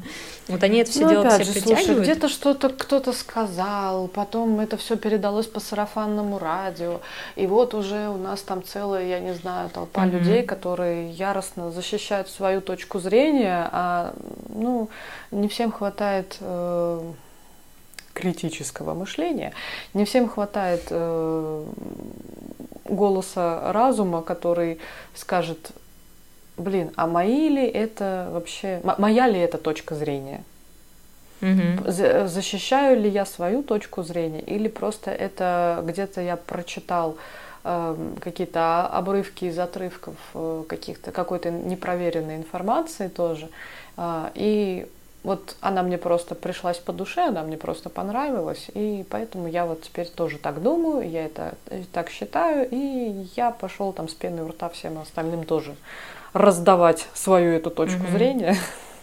[0.49, 4.77] Вот они это все ну, дело опять же, слушай, где-то что-то кто-то сказал, потом это
[4.77, 7.01] все передалось по сарафанному радио,
[7.37, 10.11] и вот уже у нас там целая, я не знаю, толпа mm-hmm.
[10.11, 14.15] людей, которые яростно защищают свою точку зрения, а,
[14.49, 14.91] ну,
[15.31, 17.13] не всем хватает э,
[18.13, 19.53] критического мышления,
[19.95, 21.65] не всем хватает э,
[22.85, 24.79] голоса разума, который
[25.15, 25.73] скажет
[26.57, 30.45] блин, а мои ли это вообще, моя ли это точка зрения?
[31.43, 31.91] Угу.
[31.91, 37.17] Защищаю ли я свою точку зрения, или просто это где-то я прочитал
[37.65, 43.49] э, какие-то обрывки из отрывков э, каких-то какой-то непроверенной информации тоже,
[43.97, 44.87] э, и
[45.25, 49.83] вот она мне просто пришлась по душе, она мне просто понравилась, и поэтому я вот
[49.83, 54.45] теперь тоже так думаю, я это э, так считаю, и я пошел там с пеной
[54.45, 55.75] у рта всем остальным тоже
[56.35, 58.13] раздавать свою эту точку mm-hmm.
[58.13, 58.57] зрения,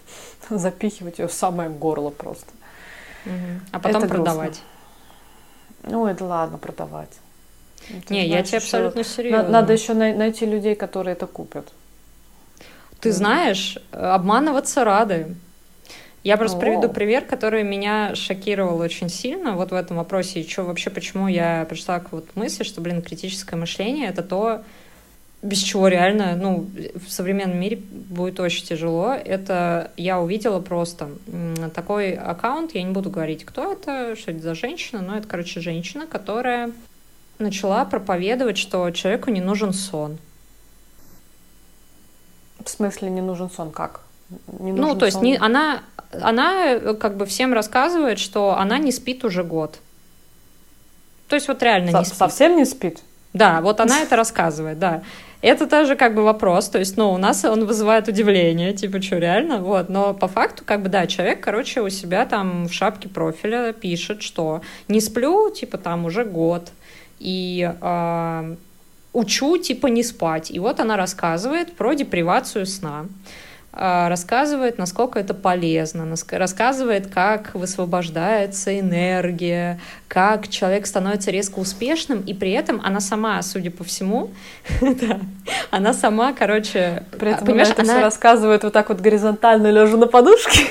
[0.49, 2.51] запихивать ее в самое горло просто.
[3.25, 3.59] Mm-hmm.
[3.71, 4.47] А потом это продавать.
[4.49, 5.97] Грустно.
[5.97, 7.09] Ну, это ладно, продавать.
[7.89, 9.49] Это, Не, я тебе абсолютно серьезно.
[9.49, 11.71] Надо еще найти людей, которые это купят.
[12.99, 15.35] Ты знаешь, обманываться рады.
[16.23, 16.59] Я просто О.
[16.59, 20.41] приведу пример, который меня шокировал очень сильно вот в этом вопросе.
[20.41, 24.61] И что вообще, почему я пришла к вот мысли, что, блин, критическое мышление— это то,
[25.41, 26.69] без чего реально, ну,
[27.07, 29.13] в современном мире будет очень тяжело.
[29.13, 31.09] Это я увидела просто
[31.73, 35.59] такой аккаунт, я не буду говорить, кто это, что это за женщина, но это, короче,
[35.59, 36.71] женщина, которая
[37.39, 40.19] начала проповедовать, что человеку не нужен сон.
[42.63, 43.71] В смысле не нужен сон?
[43.71, 44.01] Как?
[44.59, 45.25] Не ну, то есть сон?
[45.25, 49.79] не, она, она как бы всем рассказывает, что она не спит уже год.
[51.27, 52.17] То есть вот реально Со- не спит.
[52.17, 53.01] Совсем не спит?
[53.33, 55.01] Да, вот она это рассказывает, да.
[55.41, 59.17] Это тоже как бы вопрос, то есть, ну, у нас он вызывает удивление, типа, что,
[59.17, 59.57] реально?
[59.57, 63.73] Вот, но по факту, как бы, да, человек, короче, у себя там в шапке профиля
[63.73, 66.71] пишет, что не сплю, типа, там уже год,
[67.19, 68.55] и э,
[69.13, 70.51] учу, типа, не спать.
[70.51, 73.05] И вот она рассказывает про депривацию сна.
[73.73, 79.79] А, рассказывает, насколько это полезно, рассказывает, как высвобождается энергия,
[80.09, 84.31] как человек становится резко успешным, и при этом она сама, судя по всему,
[84.81, 85.21] да,
[85.69, 87.93] она сама, короче, при этом понимаешь, она это она...
[87.93, 90.67] все рассказывает вот так вот горизонтально лежа на подушке.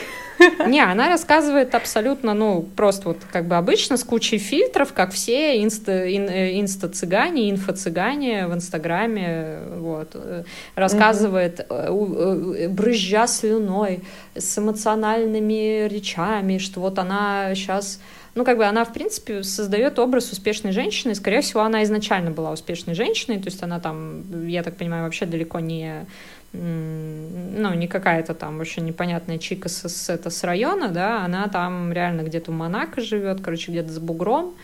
[0.66, 5.62] Не, она рассказывает абсолютно, ну, просто вот как бы обычно с кучей фильтров, как все
[5.62, 10.10] инста, ин, э, инста-цыгане, инфо-цыгане в Инстаграме, вот.
[10.14, 12.68] Э, рассказывает, угу.
[12.70, 14.00] брызжа слюной,
[14.34, 18.00] с эмоциональными речами, что вот она сейчас
[18.34, 21.14] ну, как бы она, в принципе, создает образ успешной женщины.
[21.14, 25.26] Скорее всего, она изначально была успешной женщиной, то есть она там, я так понимаю, вообще
[25.26, 26.06] далеко не
[26.52, 31.92] ну, не какая-то там вообще непонятная чика с, с, это, с района, да, она там
[31.92, 34.54] реально где-то в Монако живет, короче, где-то с бугром,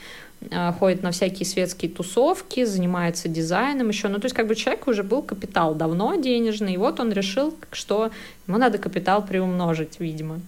[0.50, 4.08] а, ходит на всякие светские тусовки, занимается дизайном еще.
[4.08, 7.54] Ну, то есть, как бы человек уже был капитал давно денежный, и вот он решил,
[7.70, 8.10] что
[8.48, 10.40] ему надо капитал приумножить, видимо.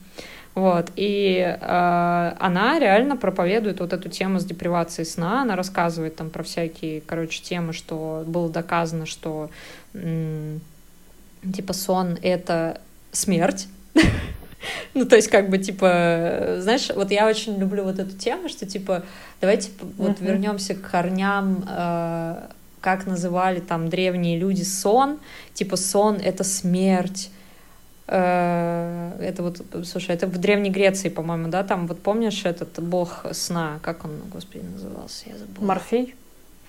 [0.55, 6.31] Вот, и э, она реально проповедует вот эту тему с депривацией сна, она рассказывает там
[6.31, 9.51] про всякие, короче, темы, что было доказано, что
[11.55, 12.81] типа сон— это
[13.13, 13.69] смерть.
[14.95, 18.67] Ну, то есть, как бы, типа, знаешь, вот я очень люблю вот эту тему, что,
[18.67, 19.05] типа,
[19.41, 22.49] давайте вот вернемся к корням, э,
[22.81, 25.21] как называли там древние люди сон,
[25.55, 27.31] типа, сон— это смерть,
[28.09, 33.27] э, это вот, слушай, это в Древней Греции, по-моему, да, там, вот помнишь этот бог
[33.33, 35.65] сна, как он, господи, назывался, я забыла.
[35.65, 36.17] Морфей?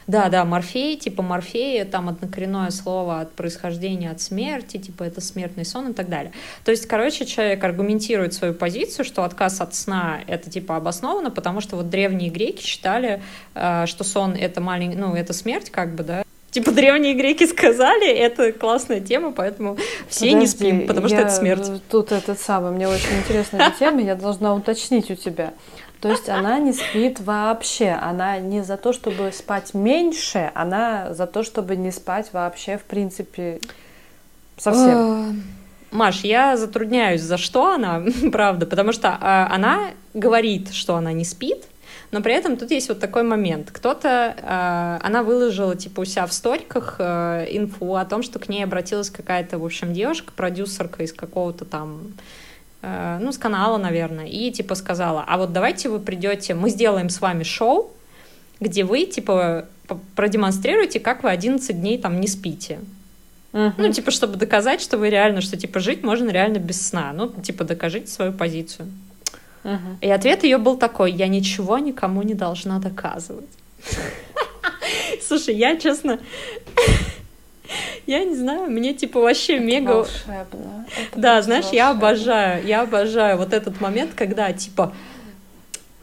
[0.09, 5.65] Да, да, морфей, типа морфея, там однокоренное слово от происхождения от смерти, типа это смертный
[5.65, 6.31] сон и так далее.
[6.65, 11.61] То есть, короче, человек аргументирует свою позицию, что отказ от сна это типа обосновано, потому
[11.61, 13.21] что вот древние греки считали,
[13.53, 18.11] э, что сон это маленький, ну это смерть как бы, да, Типа древние греки сказали,
[18.11, 21.69] это классная тема, поэтому все Подожди, не спим, потому что это смерть.
[21.91, 25.53] Тут этот самый, мне очень интересная тема, я должна уточнить у тебя.
[26.01, 27.89] То есть она не спит вообще.
[27.89, 32.83] Она не за то, чтобы спать меньше, она за то, чтобы не спать вообще, в
[32.83, 33.59] принципе,
[34.57, 35.43] совсем.
[35.91, 41.25] Маш, я затрудняюсь, за что она, правда, потому что э, она говорит, что она не
[41.25, 41.65] спит,
[42.11, 43.71] но при этом тут есть вот такой момент.
[43.71, 48.49] Кто-то, э, она выложила, типа, у себя в сториках э, инфу о том, что к
[48.49, 52.13] ней обратилась какая-то, в общем, девушка, продюсерка из какого-то там Э,
[52.81, 57.19] ну, с канала, наверное, и типа сказала, а вот давайте вы придете, мы сделаем с
[57.19, 57.91] вами шоу,
[58.59, 59.65] где вы типа
[60.15, 62.79] продемонстрируете, как вы 11 дней там не спите.
[63.51, 63.73] Uh-huh.
[63.77, 67.11] Ну, типа, чтобы доказать, что вы реально, что типа жить можно реально без сна.
[67.13, 68.89] Ну, типа, докажите свою позицию.
[69.63, 69.97] Uh-huh.
[70.01, 73.49] И ответ ее был такой: я ничего никому не должна доказывать.
[75.27, 76.19] Слушай, я честно.
[78.09, 79.91] Я не знаю, мне типа вообще это мега...
[79.91, 80.87] Волшебно.
[80.87, 81.77] Это да, знаешь, волшебно.
[81.77, 84.95] я обожаю, я обожаю вот этот момент, когда типа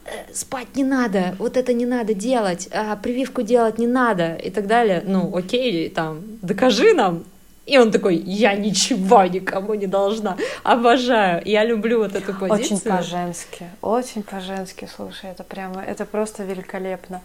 [0.05, 4.49] «Э, спать не надо, вот это не надо делать, а прививку делать не надо и
[4.49, 5.03] так далее.
[5.05, 7.25] Ну, окей, там, докажи нам.
[7.65, 10.37] И он такой, я ничего никому не должна.
[10.63, 11.41] Обожаю.
[11.43, 12.77] Я люблю вот эту позицию.
[12.77, 13.65] Очень по-женски.
[13.81, 17.19] Очень по-женски, слушай, это прямо, это просто великолепно.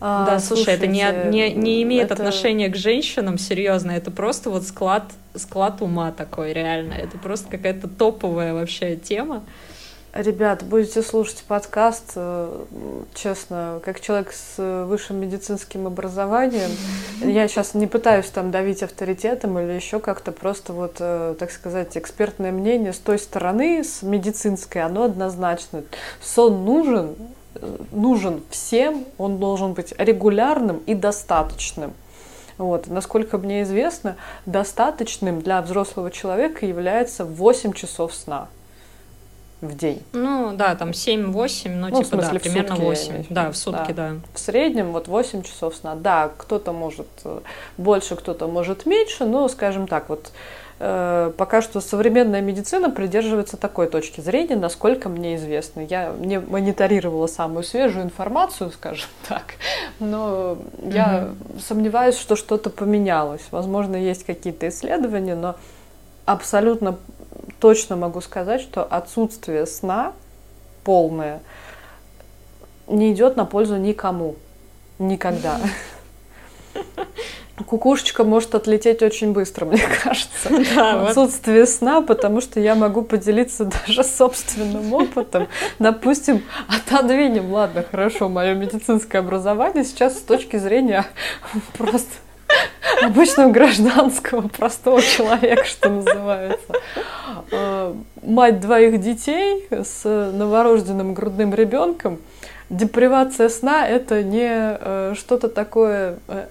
[0.00, 2.14] А, да, слушай, это не, не, не имеет это...
[2.14, 6.94] отношения к женщинам, серьезно, это просто вот склад, склад ума такой, реально.
[6.94, 9.44] Это просто какая-то топовая вообще тема.
[10.12, 12.64] Ребят, будете слушать подкаст, э,
[13.14, 16.70] честно, как человек с высшим медицинским образованием,
[17.22, 21.96] я сейчас не пытаюсь там давить авторитетом или еще как-то, просто вот, э, так сказать,
[21.96, 25.84] экспертное мнение с той стороны, с медицинской, оно однозначно.
[26.20, 27.14] Сон нужен,
[27.92, 31.92] нужен всем, он должен быть регулярным и достаточным.
[32.58, 32.88] Вот.
[32.88, 38.48] Насколько мне известно, достаточным для взрослого человека является 8 часов сна
[39.60, 40.02] в день.
[40.12, 43.26] Ну, да, там 7-8, ну, ну, типа, смысле, да, примерно сутки, 8.
[43.30, 44.10] Да, в сутки, да.
[44.10, 44.16] да.
[44.34, 45.94] В среднем вот 8 часов сна.
[45.94, 47.40] Да, кто-то может э,
[47.76, 50.32] больше, кто-то может меньше, но, скажем так, вот
[50.80, 55.80] пока что современная медицина придерживается такой точки зрения, насколько мне известно.
[55.80, 59.56] Я не мониторировала самую свежую информацию, скажем так,
[59.98, 60.90] но угу.
[60.90, 61.28] я
[61.60, 63.42] сомневаюсь, что что-то поменялось.
[63.50, 65.56] Возможно, есть какие-то исследования, но
[66.24, 66.96] абсолютно
[67.58, 70.14] точно могу сказать, что отсутствие сна
[70.82, 71.42] полное
[72.86, 74.36] не идет на пользу никому.
[74.98, 75.60] Никогда.
[77.66, 80.30] Кукушечка может отлететь очень быстро, мне кажется.
[80.74, 81.68] Да, Отсутствие вот.
[81.68, 85.48] сна, потому что я могу поделиться даже собственным опытом.
[85.78, 91.06] Допустим, отодвинем, ладно, хорошо, мое медицинское образование сейчас с точки зрения
[91.76, 92.10] просто
[93.02, 96.72] обычного гражданского, простого человека, что называется.
[97.52, 102.18] А, мать двоих детей с новорожденным грудным ребенком.
[102.68, 106.46] Депривация сна– это не э, что-то такое э,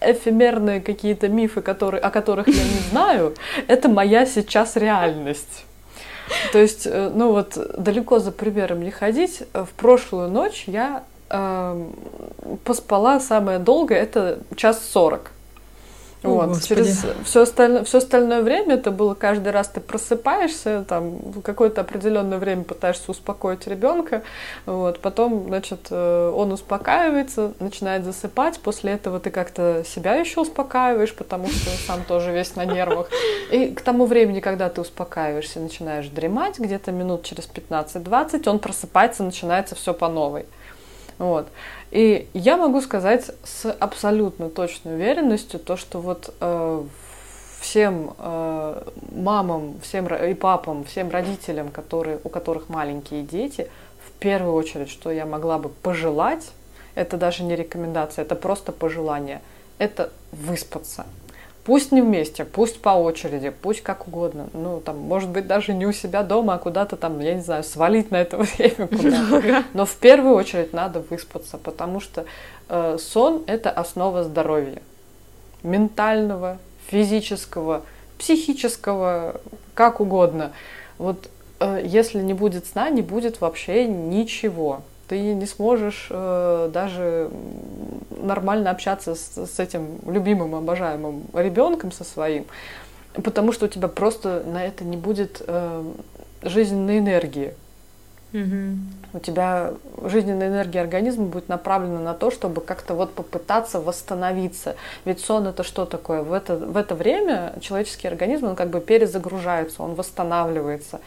[0.00, 3.34] эфемерные какие-то мифы, которые, о которых я не знаю,
[3.66, 5.64] это моя сейчас реальность.
[6.52, 9.42] То есть, э, ну вот, далеко за примером не ходить.
[9.52, 11.86] В прошлую ночь я э,
[12.64, 15.32] поспала самое долгое, это час сорок.
[16.22, 16.48] О, вот.
[16.48, 16.68] Господи.
[16.68, 22.38] Через все остальное, все остальное время это было каждый раз ты просыпаешься, там какое-то определенное
[22.38, 24.22] время пытаешься успокоить ребенка,
[24.66, 31.14] вот, потом, значит, э, он успокаивается, начинает засыпать, после этого ты как-то себя еще успокаиваешь,
[31.14, 33.08] потому что сам тоже весь на нервах.
[33.50, 39.22] И к тому времени, когда ты успокаиваешься, начинаешь дремать, где-то минут через 15-20, он просыпается,
[39.22, 40.44] начинается все по новой.
[41.20, 41.48] Вот.
[41.90, 46.84] И я могу сказать с абсолютно точной уверенностью то, что вот э,
[47.60, 48.82] всем э,
[49.12, 53.68] мамам, всем и папам, всем родителям, которые, у которых маленькие дети,
[54.06, 56.52] в первую очередь, что я могла бы пожелать,
[56.94, 59.42] это даже не рекомендация, это просто пожелание,
[59.78, 61.06] это выспаться.
[61.64, 64.48] Пусть не вместе, пусть по очереди, пусть как угодно.
[64.54, 67.64] Ну, там, может быть, даже не у себя дома, а куда-то там, я не знаю,
[67.64, 69.64] свалить на это время куда-то.
[69.74, 72.24] Но в первую очередь надо выспаться, потому что
[72.68, 74.80] э, сон– это основа здоровья.
[75.62, 76.58] Ментального,
[76.88, 77.82] физического,
[78.18, 79.40] психического,
[79.74, 80.52] как угодно.
[80.96, 81.28] Вот
[81.60, 84.80] э, если не будет сна, не будет вообще ничего
[85.10, 87.30] ты не сможешь э, даже
[88.16, 92.46] нормально общаться с, с этим любимым, обожаемым ребенком со своим,
[93.14, 95.84] потому что у тебя просто на это не будет э,
[96.42, 97.54] жизненной энергии.
[98.32, 99.14] Угу.
[99.14, 99.72] У тебя
[100.04, 104.76] жизненная энергия организма будет направлена на то, чтобы как-то вот попытаться восстановиться.
[105.04, 106.22] Ведь сон это что такое?
[106.22, 111.00] В это, в это время человеческий организм, он как бы перезагружается, он восстанавливается.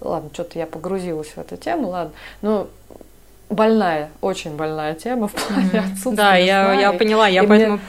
[0.00, 2.12] Ладно, что-то я погрузилась в эту тему, ладно.
[2.42, 2.66] Но
[3.50, 5.92] больная, очень больная тема в плане mm-hmm.
[5.92, 7.74] отсутствия Да, я, я поняла, я и поэтому...
[7.74, 7.82] Мне,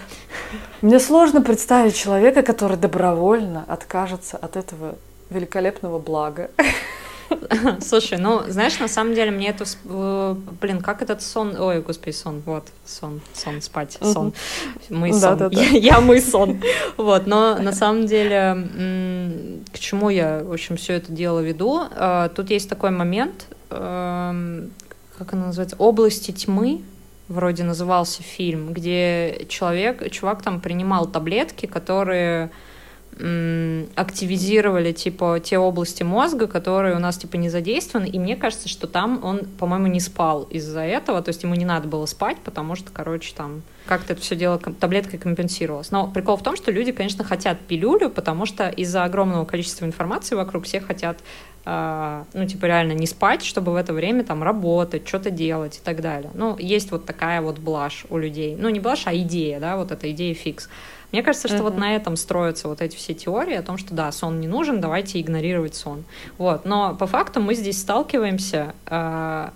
[0.82, 4.95] мне сложно представить человека, который добровольно откажется от этого
[5.30, 6.49] великолепного блага.
[7.82, 9.66] Слушай, ну, знаешь, на самом деле мне это...
[9.86, 11.56] Э, блин, как этот сон...
[11.60, 14.34] Ой, господи, сон, вот, сон, сон, спать, сон.
[14.89, 15.22] Мы сон.
[15.22, 15.62] Да, да, да.
[15.62, 16.62] Я, мы сон.
[16.97, 21.82] Вот, но на самом деле, к чему я, в общем, все это дело веду?
[21.91, 24.72] Э, тут есть такой момент, эм,
[25.18, 26.82] как она называется, области тьмы,
[27.28, 32.51] вроде назывался фильм, где человек, чувак там принимал таблетки, которые
[33.18, 38.88] активизировали типа те области мозга, которые у нас типа не задействованы, и мне кажется, что
[38.88, 42.76] там он, по-моему, не спал из-за этого, то есть ему не надо было спать, потому
[42.76, 45.91] что, короче, там как-то это все дело таблеткой компенсировалось.
[45.91, 50.36] Но прикол в том, что люди, конечно, хотят пилюлю, потому что из-за огромного количества информации
[50.36, 51.20] вокруг все хотят
[51.68, 55.82] а, ну, типа, реально не спать, чтобы в это время там работать, что-то делать и
[55.84, 56.30] так далее.
[56.36, 58.55] Ну, есть вот такая вот блажь у людей.
[58.57, 60.70] Ну, не блажь, а идея, да, вот эта идея фикс.
[61.16, 61.63] Мне кажется, что uh-huh.
[61.63, 64.82] вот на этом строятся вот эти все теории о том, что да, сон не нужен,
[64.82, 66.03] давайте игнорировать сон.
[66.38, 66.66] Вот.
[66.66, 69.49] Но по факту мы здесь сталкиваемся э,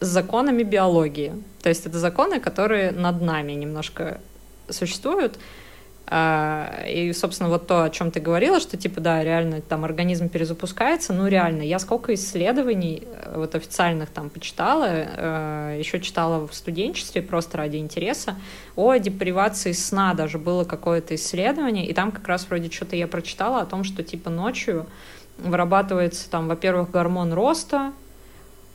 [0.00, 1.34] с законами биологии.
[1.62, 4.18] То есть это законы, которые над нами немножко
[4.70, 5.38] существуют.
[6.06, 10.28] А, и, собственно, вот то, о чем ты говорила, что, типа, да, реально там организм
[10.28, 16.54] перезапускается, ну, реально, я сколько исследований э, вот официальных там почитала, э, еще читала в
[16.54, 18.36] студенчестве просто ради интереса,
[18.76, 23.62] о депривации сна даже было какое-то исследование, и там как раз вроде что-то я прочитала
[23.62, 24.86] о том, что, типа, ночью
[25.38, 27.92] вырабатывается там, во-первых, гормон роста,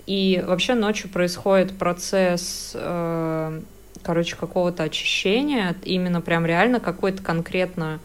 [0.08, 3.62] и вообще ночью происходит процесс э,
[4.04, 8.00] короче, какого-то очищения, именно прям реально какой-то конкретно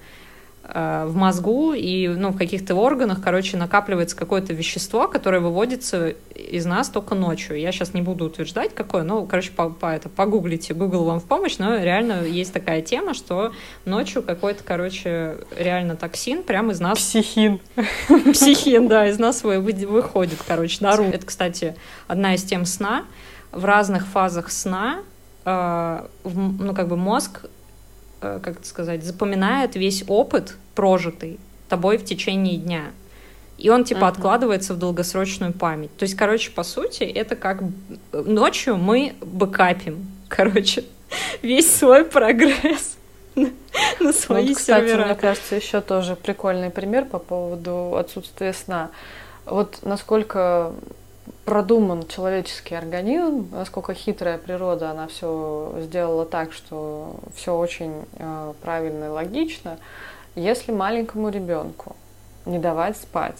[0.62, 6.66] э, в мозгу и ну, в каких-то органах, короче, накапливается какое-то вещество, которое выводится из
[6.66, 7.58] нас только ночью.
[7.58, 11.24] Я сейчас не буду утверждать, какое, но, короче, по, по это, погуглите, Google вам в
[11.24, 13.52] помощь, но реально есть такая тема, что
[13.84, 16.98] ночью какой-то, короче, реально токсин прямо из нас...
[16.98, 17.60] Психин.
[18.32, 21.10] Психин, да, из нас выходит, короче, наружу.
[21.10, 21.76] Это, кстати,
[22.08, 23.04] одна из тем сна.
[23.52, 25.02] В разных фазах сна
[25.44, 27.44] ну, как бы мозг,
[28.20, 31.38] э, как это сказать, запоминает весь опыт прожитый
[31.68, 32.92] тобой в течение дня.
[33.58, 34.08] И он типа uh-huh.
[34.08, 35.96] откладывается в долгосрочную память.
[35.96, 37.62] То есть, короче, по сути, это как
[38.12, 40.84] ночью мы бэкапим, короче,
[41.42, 42.96] весь свой прогресс
[44.00, 45.06] на свои вот, кстати, сервера.
[45.06, 48.90] мне кажется, еще тоже прикольный пример по поводу отсутствия сна.
[49.46, 50.72] Вот насколько
[51.44, 59.04] продуман человеческий организм, насколько хитрая природа, она все сделала так, что все очень э, правильно
[59.04, 59.78] и логично.
[60.34, 61.96] Если маленькому ребенку
[62.46, 63.38] не давать спать,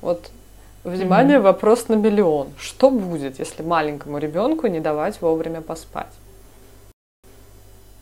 [0.00, 0.30] вот
[0.84, 1.42] внимание, mm-hmm.
[1.42, 2.48] вопрос на миллион.
[2.58, 6.12] Что будет, если маленькому ребенку не давать вовремя поспать?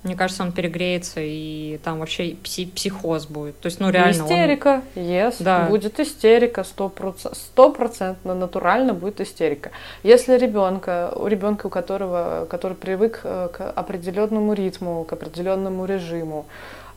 [0.02, 3.60] Мне кажется, он перегреется, и там вообще психоз будет.
[3.60, 5.02] То есть, ну, реально Истерика, он...
[5.02, 5.36] yes.
[5.40, 5.66] Да.
[5.66, 9.72] Будет истерика, стопроцентно натурально будет истерика.
[10.02, 16.46] Если ребенка, у ребенка, у которого, который привык э, к определенному ритму, к определенному режиму,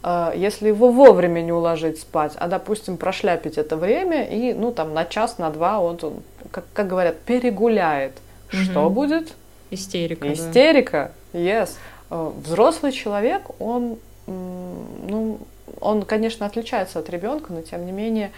[0.01, 4.93] э, если его вовремя не уложить спать, а, допустим, прошляпить это время, и, ну, там,
[4.93, 6.13] на час, на два, вот он,
[6.51, 8.13] как, как говорят, перегуляет,
[8.47, 8.61] угу.
[8.61, 9.33] что будет?
[9.71, 10.31] Истерика.
[10.31, 11.39] Истерика, да.
[11.39, 11.71] yes.
[12.13, 13.97] Э, взрослый человек, он,
[14.27, 15.39] ну,
[15.81, 18.31] он, конечно, отличается от ребенка, но тем не менее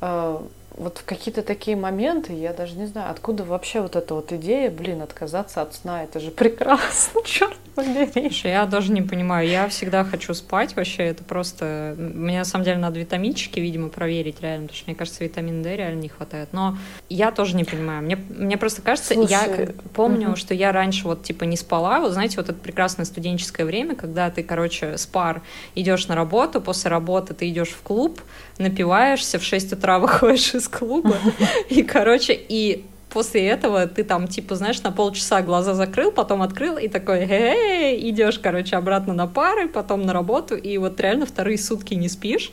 [0.00, 0.40] э,
[0.78, 4.70] вот в какие-то такие моменты, я даже не знаю, откуда вообще вот эта вот идея,
[4.70, 8.30] блин, отказаться от сна, это же прекрасно, черт побери.
[8.44, 12.78] Я даже не понимаю, я всегда хочу спать вообще, это просто, мне на самом деле
[12.78, 16.78] надо витаминчики, видимо, проверить реально, потому что мне кажется, витамин D реально не хватает, но
[17.08, 20.36] я тоже не понимаю, мне, мне просто кажется, Слушай, я помню, угу.
[20.36, 24.30] что я раньше вот типа не спала, вот знаете, вот это прекрасное студенческое время, когда
[24.30, 25.42] ты, короче, с пар
[25.74, 28.20] идешь на работу, после работы ты идешь в клуб,
[28.58, 31.16] напиваешься, в 6 утра выходишь из клуба,
[31.68, 36.76] и, короче, и после этого ты там, типа, знаешь, на полчаса глаза закрыл, потом открыл,
[36.76, 41.58] и такой, эй, идешь, короче, обратно на пары, потом на работу, и вот реально вторые
[41.58, 42.52] сутки не спишь.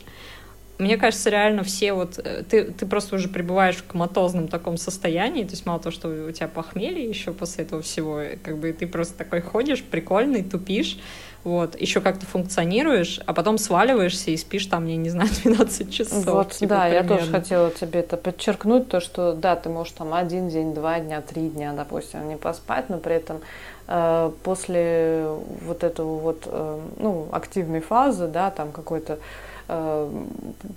[0.78, 2.18] Мне кажется, реально все вот...
[2.18, 6.08] Э, ты, ты просто уже пребываешь в коматозном таком состоянии, то есть мало того, что
[6.08, 10.98] у тебя похмелье еще после этого всего, как бы ты просто такой ходишь, прикольный, тупишь,
[11.46, 16.26] вот, еще как-то функционируешь, а потом сваливаешься и спишь там, я не знаю, 12 часов.
[16.26, 17.12] Вот, типа, да, примерно.
[17.12, 20.98] я тоже хотела тебе это подчеркнуть, то, что, да, ты можешь там один день, два
[20.98, 23.42] дня, три дня, допустим, не поспать, но при этом
[23.86, 25.28] э, после
[25.64, 29.20] вот этого вот, э, ну, активной фазы, да, там какой-то
[29.68, 30.10] э,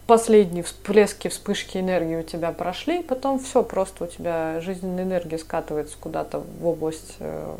[0.05, 5.97] последние всплески, вспышки энергии у тебя прошли, потом все, просто у тебя жизненная энергия скатывается
[5.99, 7.55] куда-то в область э,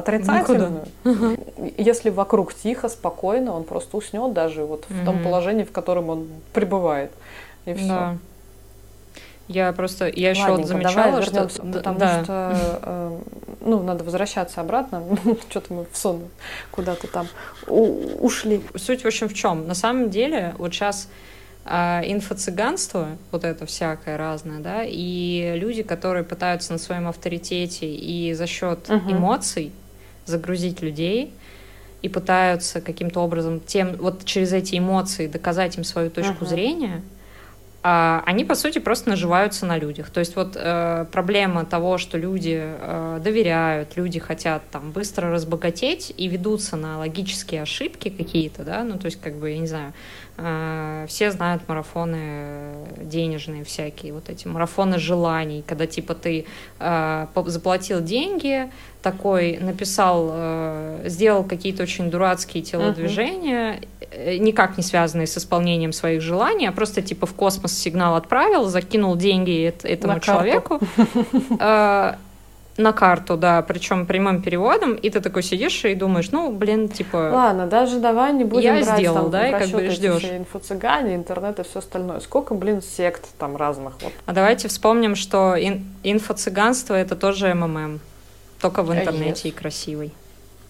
[0.00, 0.84] отрицательную.
[1.04, 1.72] Никуда.
[1.78, 6.28] Если вокруг тихо, спокойно, он просто уснет даже вот в том положении, в котором он
[6.52, 7.12] пребывает.
[7.66, 7.88] И все.
[7.88, 8.16] Да.
[9.48, 11.48] Я просто, я еще вот замечала, что...
[11.48, 12.22] Потому да.
[12.22, 13.18] что, э,
[13.62, 15.02] ну, надо возвращаться обратно.
[15.50, 16.22] Что-то мы в сон
[16.70, 17.26] куда-то там
[17.66, 18.62] ушли.
[18.76, 19.66] Суть, в общем, в чем?
[19.66, 21.08] На самом деле, вот сейчас
[21.64, 28.32] а инфо-цыганство, вот это всякое разное, да, и люди, которые пытаются на своем авторитете и
[28.34, 29.12] за счет uh-huh.
[29.12, 29.72] эмоций
[30.30, 31.32] загрузить людей
[32.02, 36.48] и пытаются каким-то образом тем вот через эти эмоции доказать им свою точку uh-huh.
[36.48, 37.02] зрения,
[37.82, 40.10] а, они по сути просто наживаются на людях.
[40.10, 46.12] То есть вот э, проблема того, что люди э, доверяют, люди хотят там быстро разбогатеть
[46.14, 49.94] и ведутся на логические ошибки какие-то, да, ну то есть как бы я не знаю,
[51.08, 56.46] все знают марафоны денежные всякие, вот эти марафоны желаний, когда типа ты
[56.78, 58.70] э, заплатил деньги,
[59.02, 64.38] такой написал, э, сделал какие-то очень дурацкие телодвижения, uh-huh.
[64.38, 69.16] никак не связанные с исполнением своих желаний, а просто типа в космос сигнал отправил, закинул
[69.16, 70.80] деньги этому человеку.
[72.80, 77.30] На карту, да, причем прямым переводом, и ты такой сидишь и думаешь, ну, блин, типа...
[77.32, 80.24] Ладно, даже давай не будем я брать сделал, там, да, и как бы ждешь.
[80.24, 82.20] инфо-цыгане, интернет и все остальное.
[82.20, 84.12] Сколько, блин, сект там разных вот.
[84.24, 88.00] А давайте вспомним, что ин- инфо-цыганство это тоже МММ
[88.60, 89.52] только в интернете yes.
[89.52, 90.12] и красивый.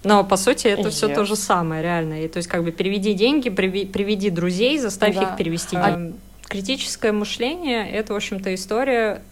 [0.03, 0.91] Но по сути это yes.
[0.91, 2.25] все то же самое, реально.
[2.25, 5.23] И, то есть как бы переведи деньги, приведи друзей, заставь да.
[5.23, 5.77] их перевести.
[5.77, 6.13] А...
[6.49, 9.23] Критическое мышление это, в общем-то, история,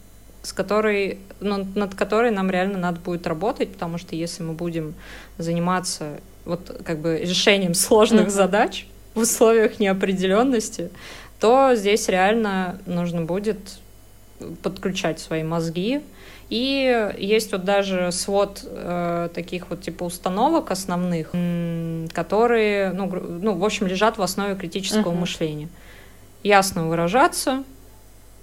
[0.42, 4.94] с которой, ну, над которой нам реально надо будет работать, потому что если мы будем
[5.36, 8.30] заниматься вот как бы решением сложных mm-hmm.
[8.30, 10.90] задач в условиях неопределенности,
[11.40, 13.58] то здесь реально нужно будет
[14.62, 16.00] подключать свои мозги,
[16.48, 21.32] и есть вот даже свод э, таких вот типа установок основных,
[22.14, 25.20] которые, ну, ну, в общем, лежат в основе критического uh-huh.
[25.20, 25.68] мышления.
[26.42, 27.64] Ясно выражаться,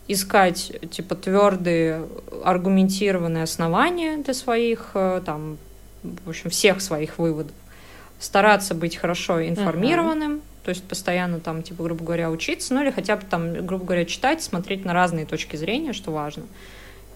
[0.08, 2.06] искать типа твердые
[2.44, 5.58] аргументированные основания для своих, э, там,
[6.04, 7.56] в общем, всех своих выводов,
[8.20, 10.64] стараться быть хорошо информированным, uh-huh.
[10.64, 14.06] то есть постоянно там, типа, грубо говоря, учиться, ну или хотя бы там, грубо говоря,
[14.06, 16.44] читать, смотреть на разные точки зрения, что важно.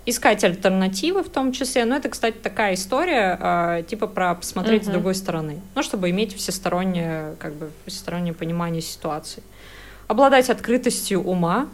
[0.06, 1.86] Искать альтернативы в том числе.
[1.86, 4.90] Но это, кстати, такая история, э, типа про посмотреть uh-huh.
[4.90, 5.62] с другой стороны.
[5.76, 9.44] Ну, чтобы иметь всестороннее, как бы, всестороннее понимание ситуации.
[10.08, 11.70] Обладать открытостью ума,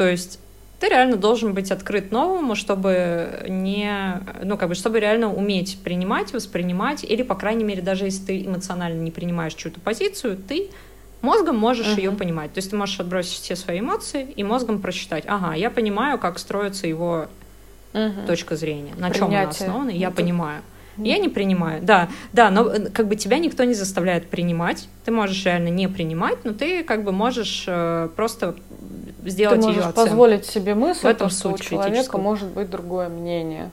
[0.00, 0.40] то есть
[0.78, 6.32] ты реально должен быть открыт новому, чтобы не, ну, как бы, чтобы реально уметь принимать,
[6.32, 10.70] воспринимать, или, по крайней мере, даже если ты эмоционально не принимаешь чью-то позицию, ты
[11.20, 11.98] мозгом можешь uh-huh.
[11.98, 12.54] ее понимать.
[12.54, 16.38] То есть ты можешь отбросить все свои эмоции и мозгом прочитать, ага, я понимаю, как
[16.38, 17.26] строится его
[17.92, 18.26] uh-huh.
[18.26, 19.18] точка зрения, на Принятие.
[19.18, 20.62] чем она основана, я понимаю.
[20.96, 24.88] Я не принимаю, да, да, но э, как бы тебя никто не заставляет принимать.
[25.04, 28.56] Ты можешь реально не принимать, но ты как бы можешь э, просто
[29.24, 33.08] сделать ты можешь ее позволить себе мысль, в этом что у человека может быть другое
[33.08, 33.70] мнение.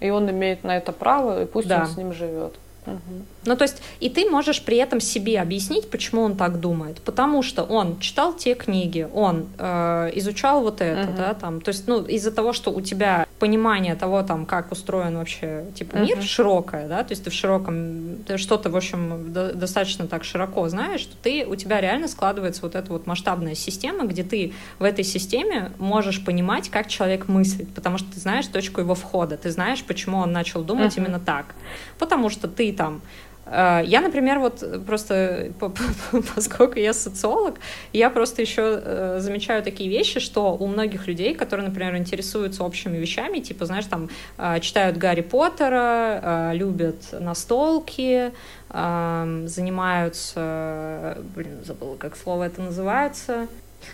[0.00, 1.80] И он имеет на это право, и пусть да.
[1.80, 2.54] он с ним живет.
[2.86, 2.98] Угу.
[3.44, 7.00] Ну, то есть, и ты можешь при этом себе объяснить, почему он так думает.
[7.00, 11.16] Потому что он читал те книги, он э, изучал вот это, угу.
[11.16, 11.60] да, там.
[11.60, 15.96] То есть, ну, из-за того, что у тебя понимание того, там, как устроен вообще, типа,
[15.96, 20.24] мир широкое, да, то есть ты в широком, ты что-то, в общем, до, достаточно так
[20.24, 24.52] широко знаешь, что ты, у тебя реально складывается вот эта вот масштабная система, где ты
[24.78, 29.38] в этой системе можешь понимать, как человек мыслит, потому что ты знаешь точку его входа,
[29.38, 31.06] ты знаешь, почему он начал думать угу.
[31.06, 31.54] именно так.
[31.98, 33.00] Потому что ты там
[33.46, 35.52] я, например, вот просто,
[36.34, 37.58] поскольку я социолог,
[37.92, 42.98] я просто еще э, замечаю такие вещи, что у многих людей, которые, например, интересуются общими
[42.98, 48.32] вещами, типа, знаешь, там, э, читают Гарри Поттера, любят настолки,
[48.72, 53.48] занимаются, блин, забыла, как слово это называется,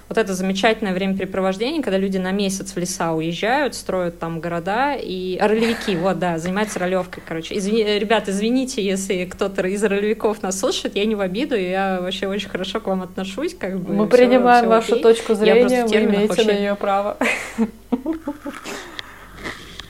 [0.09, 5.39] вот это замечательное времяпрепровождение, когда люди на месяц в леса уезжают, строят там города, и
[5.41, 7.57] ролевики, вот, да, занимаются ролевкой, короче.
[7.57, 12.27] Извини, ребят, извините, если кто-то из ролевиков нас слушает, я не в обиду, я вообще
[12.27, 13.95] очень хорошо к вам отношусь, как бы.
[13.95, 17.17] Мы принимаем все вашу точку зрения, вы имеете на нее право.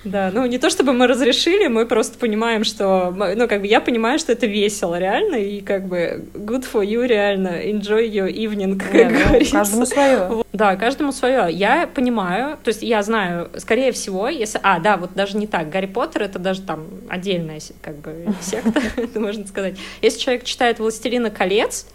[0.07, 3.81] Да, ну не то чтобы мы разрешили, мы просто понимаем, что, ну как бы я
[3.81, 8.79] понимаю, что это весело реально, и как бы good for you реально, enjoy your evening,
[8.81, 9.57] как Не, ну, говорится.
[9.57, 10.45] каждому свое.
[10.53, 11.53] Да, каждому свое.
[11.53, 14.61] Я понимаю, то есть я знаю, скорее всего, если...
[14.63, 15.71] А, да, вот даже не так.
[15.71, 19.77] Гарри Поттер— это даже там отдельная как бы секта, это можно сказать.
[20.03, 21.87] Если человек читает «Властелина колец»,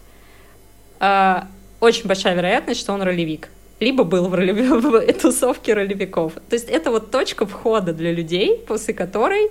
[1.00, 1.48] а,
[1.80, 3.48] очень большая вероятность, что он ролевик
[3.82, 6.34] либо был в, ролеве, в тусовке ролевиков.
[6.48, 9.50] То есть это вот точка входа для людей, после которой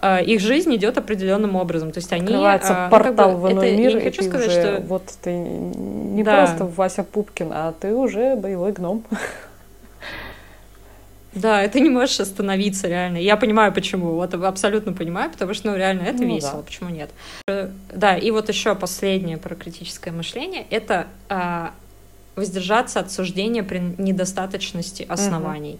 [0.00, 1.90] э, их жизнь идет определенным образом.
[1.90, 2.22] То есть они...
[2.22, 4.60] Открывается э, портал ну, как бы, в иной это, мир, я не хочу сказать, уже,
[4.60, 4.80] что...
[4.86, 6.46] Вот ты не да.
[6.46, 9.04] просто Вася Пупкин, а ты уже боевой гном.
[11.34, 13.16] Да, это не можешь остановиться реально.
[13.16, 14.12] Я понимаю, почему.
[14.12, 16.58] Вот абсолютно понимаю, потому что, ну, реально, это ну, весело.
[16.58, 16.62] Да.
[16.62, 17.08] Почему нет?
[17.48, 20.66] Э, да, и вот еще последнее про критическое мышление.
[20.68, 21.72] Это а,
[22.36, 25.74] воздержаться от суждения при недостаточности оснований.
[25.74, 25.78] Угу.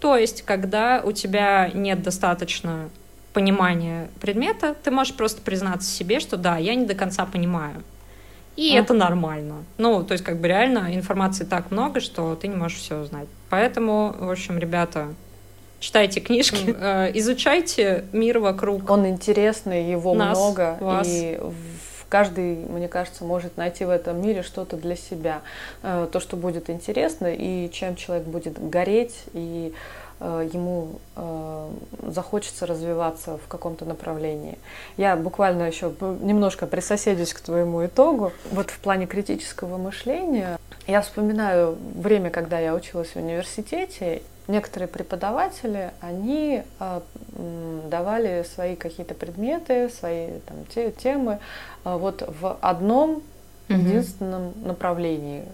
[0.00, 2.90] То есть, когда у тебя нет достаточно
[3.32, 7.82] понимания предмета, ты можешь просто признаться себе, что да, я не до конца понимаю.
[8.56, 9.64] И uh это нормально.
[9.78, 13.28] Ну, то есть, как бы реально информации так много, что ты не можешь все знать.
[13.48, 15.14] Поэтому, в общем, ребята,
[15.78, 17.12] читайте книжки, mm.
[17.14, 18.90] изучайте мир вокруг.
[18.90, 21.06] Он интересный, его Нас, много, вас.
[21.08, 21.38] и
[22.12, 25.40] каждый, мне кажется, может найти в этом мире что-то для себя,
[25.82, 29.72] э, то, что будет интересно, и чем человек будет гореть, и
[30.20, 31.70] э, ему э,
[32.08, 34.58] захочется развиваться в каком-то направлении.
[34.98, 35.90] Я буквально еще
[36.20, 38.32] немножко присоседюсь к твоему итогу.
[38.50, 45.92] Вот в плане критического мышления я вспоминаю время, когда я училась в университете, некоторые преподаватели,
[46.00, 47.00] они э,
[47.88, 51.38] давали свои какие-то предметы, свои там, те, темы
[51.84, 53.22] э, вот в одном
[53.68, 55.44] единственном направлении.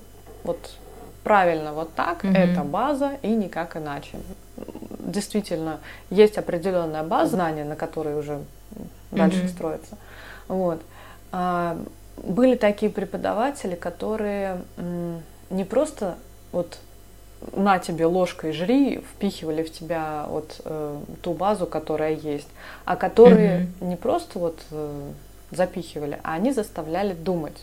[0.44, 0.76] Вот
[1.22, 2.32] правильно вот так, угу.
[2.32, 4.18] это база и никак иначе.
[4.98, 5.80] Действительно,
[6.10, 8.40] есть определенная база знания, на которой уже
[9.10, 9.48] дальше угу.
[9.48, 9.96] строится.
[10.48, 10.80] Вот.
[11.32, 11.78] А,
[12.16, 14.62] были такие преподаватели, которые
[15.50, 16.16] не просто
[16.52, 16.78] вот
[17.54, 22.48] на тебе ложкой жри, впихивали в тебя вот э, ту базу, которая есть,
[22.84, 23.84] а которые mm-hmm.
[23.86, 25.10] не просто вот э,
[25.50, 27.56] запихивали, а они заставляли думать.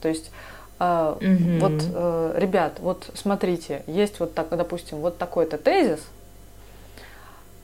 [0.00, 0.30] То есть
[0.78, 1.60] э, mm-hmm.
[1.60, 6.00] вот, э, ребят, вот смотрите, есть вот так, допустим, вот такой-то тезис.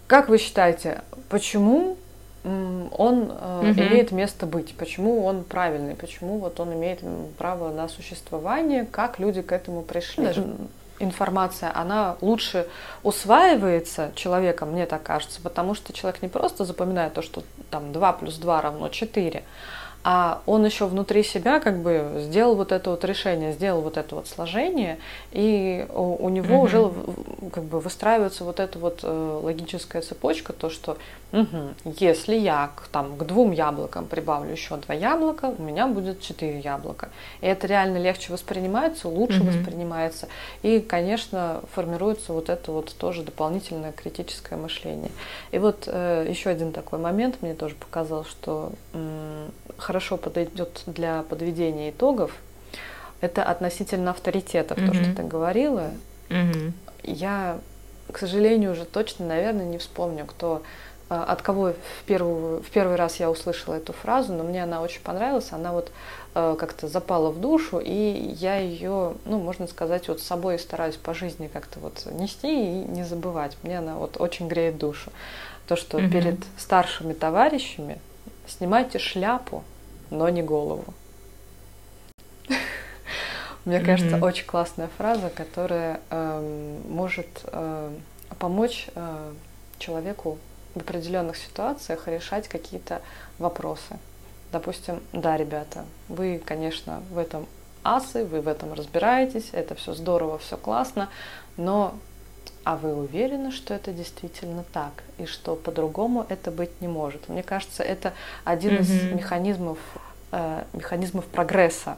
[0.07, 1.97] Как вы считаете, почему
[2.45, 3.81] он э, угу.
[3.81, 7.01] имеет место быть, почему он правильный, почему вот он имеет
[7.39, 10.25] право на существование, как люди к этому пришли.
[10.25, 10.47] Даже
[10.99, 12.67] информация, она лучше
[13.03, 18.13] усваивается человеком, мне так кажется, потому что человек не просто запоминает то, что там 2
[18.15, 19.43] плюс 2 равно 4,
[20.05, 24.17] а он еще внутри себя как бы сделал вот это вот решение, сделал вот это
[24.17, 24.99] вот сложение,
[25.31, 26.65] и у, у него угу.
[26.65, 26.93] уже
[27.53, 30.97] как бы выстраивается вот эта вот э, логическая цепочка, то что
[31.33, 36.21] угу, если я к, там, к двум яблокам прибавлю еще два яблока, у меня будет
[36.21, 37.09] четыре яблока.
[37.41, 39.51] И это реально легче воспринимается, лучше угу.
[39.51, 40.29] воспринимается,
[40.63, 45.11] и, конечно, формируется вот это вот тоже дополнительное критическое мышление.
[45.53, 49.53] И вот э, еще один такой момент мне тоже показал, что м,
[49.93, 52.33] хорошо подойдет для подведения итогов,
[53.21, 54.87] это относительно авторитетов, mm-hmm.
[54.87, 55.91] то, что ты говорила.
[56.31, 56.73] Mm-hmm.
[57.03, 57.59] Я,
[58.11, 60.63] к сожалению, уже точно, наверное, не вспомню, кто
[61.11, 64.81] а, от кого в, первую, в первый раз я услышала эту фразу, но мне она
[64.81, 65.93] очень понравилась, она вот
[66.35, 70.97] э, как-то запала в душу, и я ее, ну, можно сказать, вот с собой стараюсь
[70.97, 73.59] по жизни как-то вот нести и не забывать.
[73.63, 75.13] Мне она вот очень греет душу.
[75.67, 76.11] То, что mm-hmm.
[76.11, 77.99] перед старшими товарищами
[78.49, 79.65] снимайте шляпу,
[80.13, 80.85] но не голову.
[83.65, 87.91] Мне кажется, очень классная фраза, которая эм, может э,
[88.39, 89.33] помочь э,
[89.79, 90.39] человеку
[90.75, 93.03] в определенных ситуациях решать какие-то
[93.39, 93.99] вопросы.
[94.53, 97.47] Допустим, да, ребята, вы, конечно, в этом
[97.83, 101.09] асы, вы в этом разбираетесь, это все здорово, все классно,
[101.57, 101.95] но
[102.65, 107.29] а вы уверены, что это действительно так, и что по-другому это быть не может?
[107.29, 108.13] Мне кажется, это
[108.45, 108.81] один mm-hmm.
[108.81, 109.79] из механизмов,
[110.31, 111.97] э, механизмов прогресса.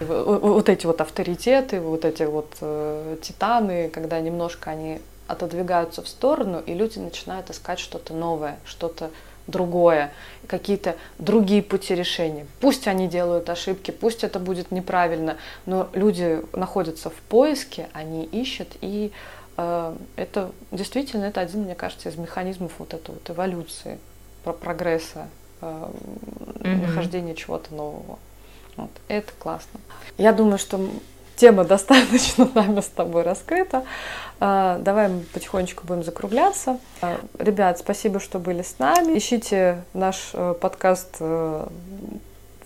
[0.00, 6.60] Вот эти вот авторитеты, вот эти вот э, титаны, когда немножко они отодвигаются в сторону,
[6.60, 9.10] и люди начинают искать что-то новое, что-то
[9.48, 10.12] другое,
[10.46, 12.46] какие-то другие пути решения.
[12.60, 18.68] Пусть они делают ошибки, пусть это будет неправильно, но люди находятся в поиске, они ищут
[18.82, 23.98] и Э, это действительно это один, мне кажется, из механизмов вот этой вот эволюции,
[24.44, 25.26] про прогресса,
[25.60, 26.86] mm-hmm.
[26.86, 28.18] нахождения чего-то нового.
[28.76, 28.90] Вот.
[29.08, 29.80] Это классно.
[30.16, 30.88] Я думаю, что
[31.34, 33.84] тема достаточно нами с тобой раскрыта.
[34.38, 36.78] Э, давай мы потихонечку будем закругляться.
[37.38, 39.18] Ребят, спасибо, что были с нами.
[39.18, 41.68] Ищите наш подкаст в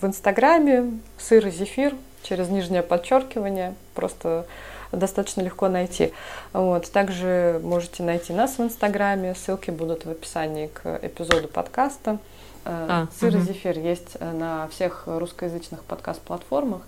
[0.03, 3.74] Инстаграме «Сыр и зефир» через нижнее подчеркивание.
[3.95, 4.47] Просто
[4.93, 6.12] достаточно легко найти.
[6.53, 6.90] Вот.
[6.90, 12.18] Также можете найти нас в Инстаграме, ссылки будут в описании к эпизоду подкаста.
[12.64, 13.38] Э, а, Сыр угу.
[13.38, 16.82] и зефир есть э, на всех русскоязычных подкаст-платформах.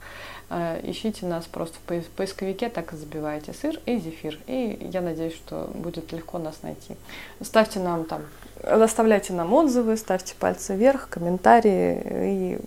[0.50, 4.38] Э, ищите нас просто в поисковике, так и забивайте сыр и зефир.
[4.46, 6.96] И я надеюсь, что будет легко нас найти.
[7.40, 8.22] Ставьте нам там,
[8.66, 12.02] оставляйте нам отзывы, ставьте пальцы вверх, комментарии.
[12.06, 12.58] И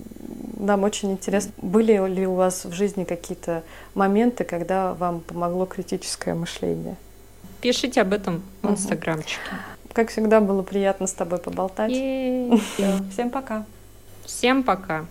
[0.60, 6.34] нам очень интересно, были ли у вас в жизни какие-то моменты, когда вам помогло критическое
[6.34, 6.96] мышление?
[7.62, 9.40] Пишите об этом в инстаграмчике.
[9.94, 11.92] Как всегда, было приятно с тобой поболтать.
[13.12, 13.66] Всем пока.
[14.26, 15.06] Всем пока.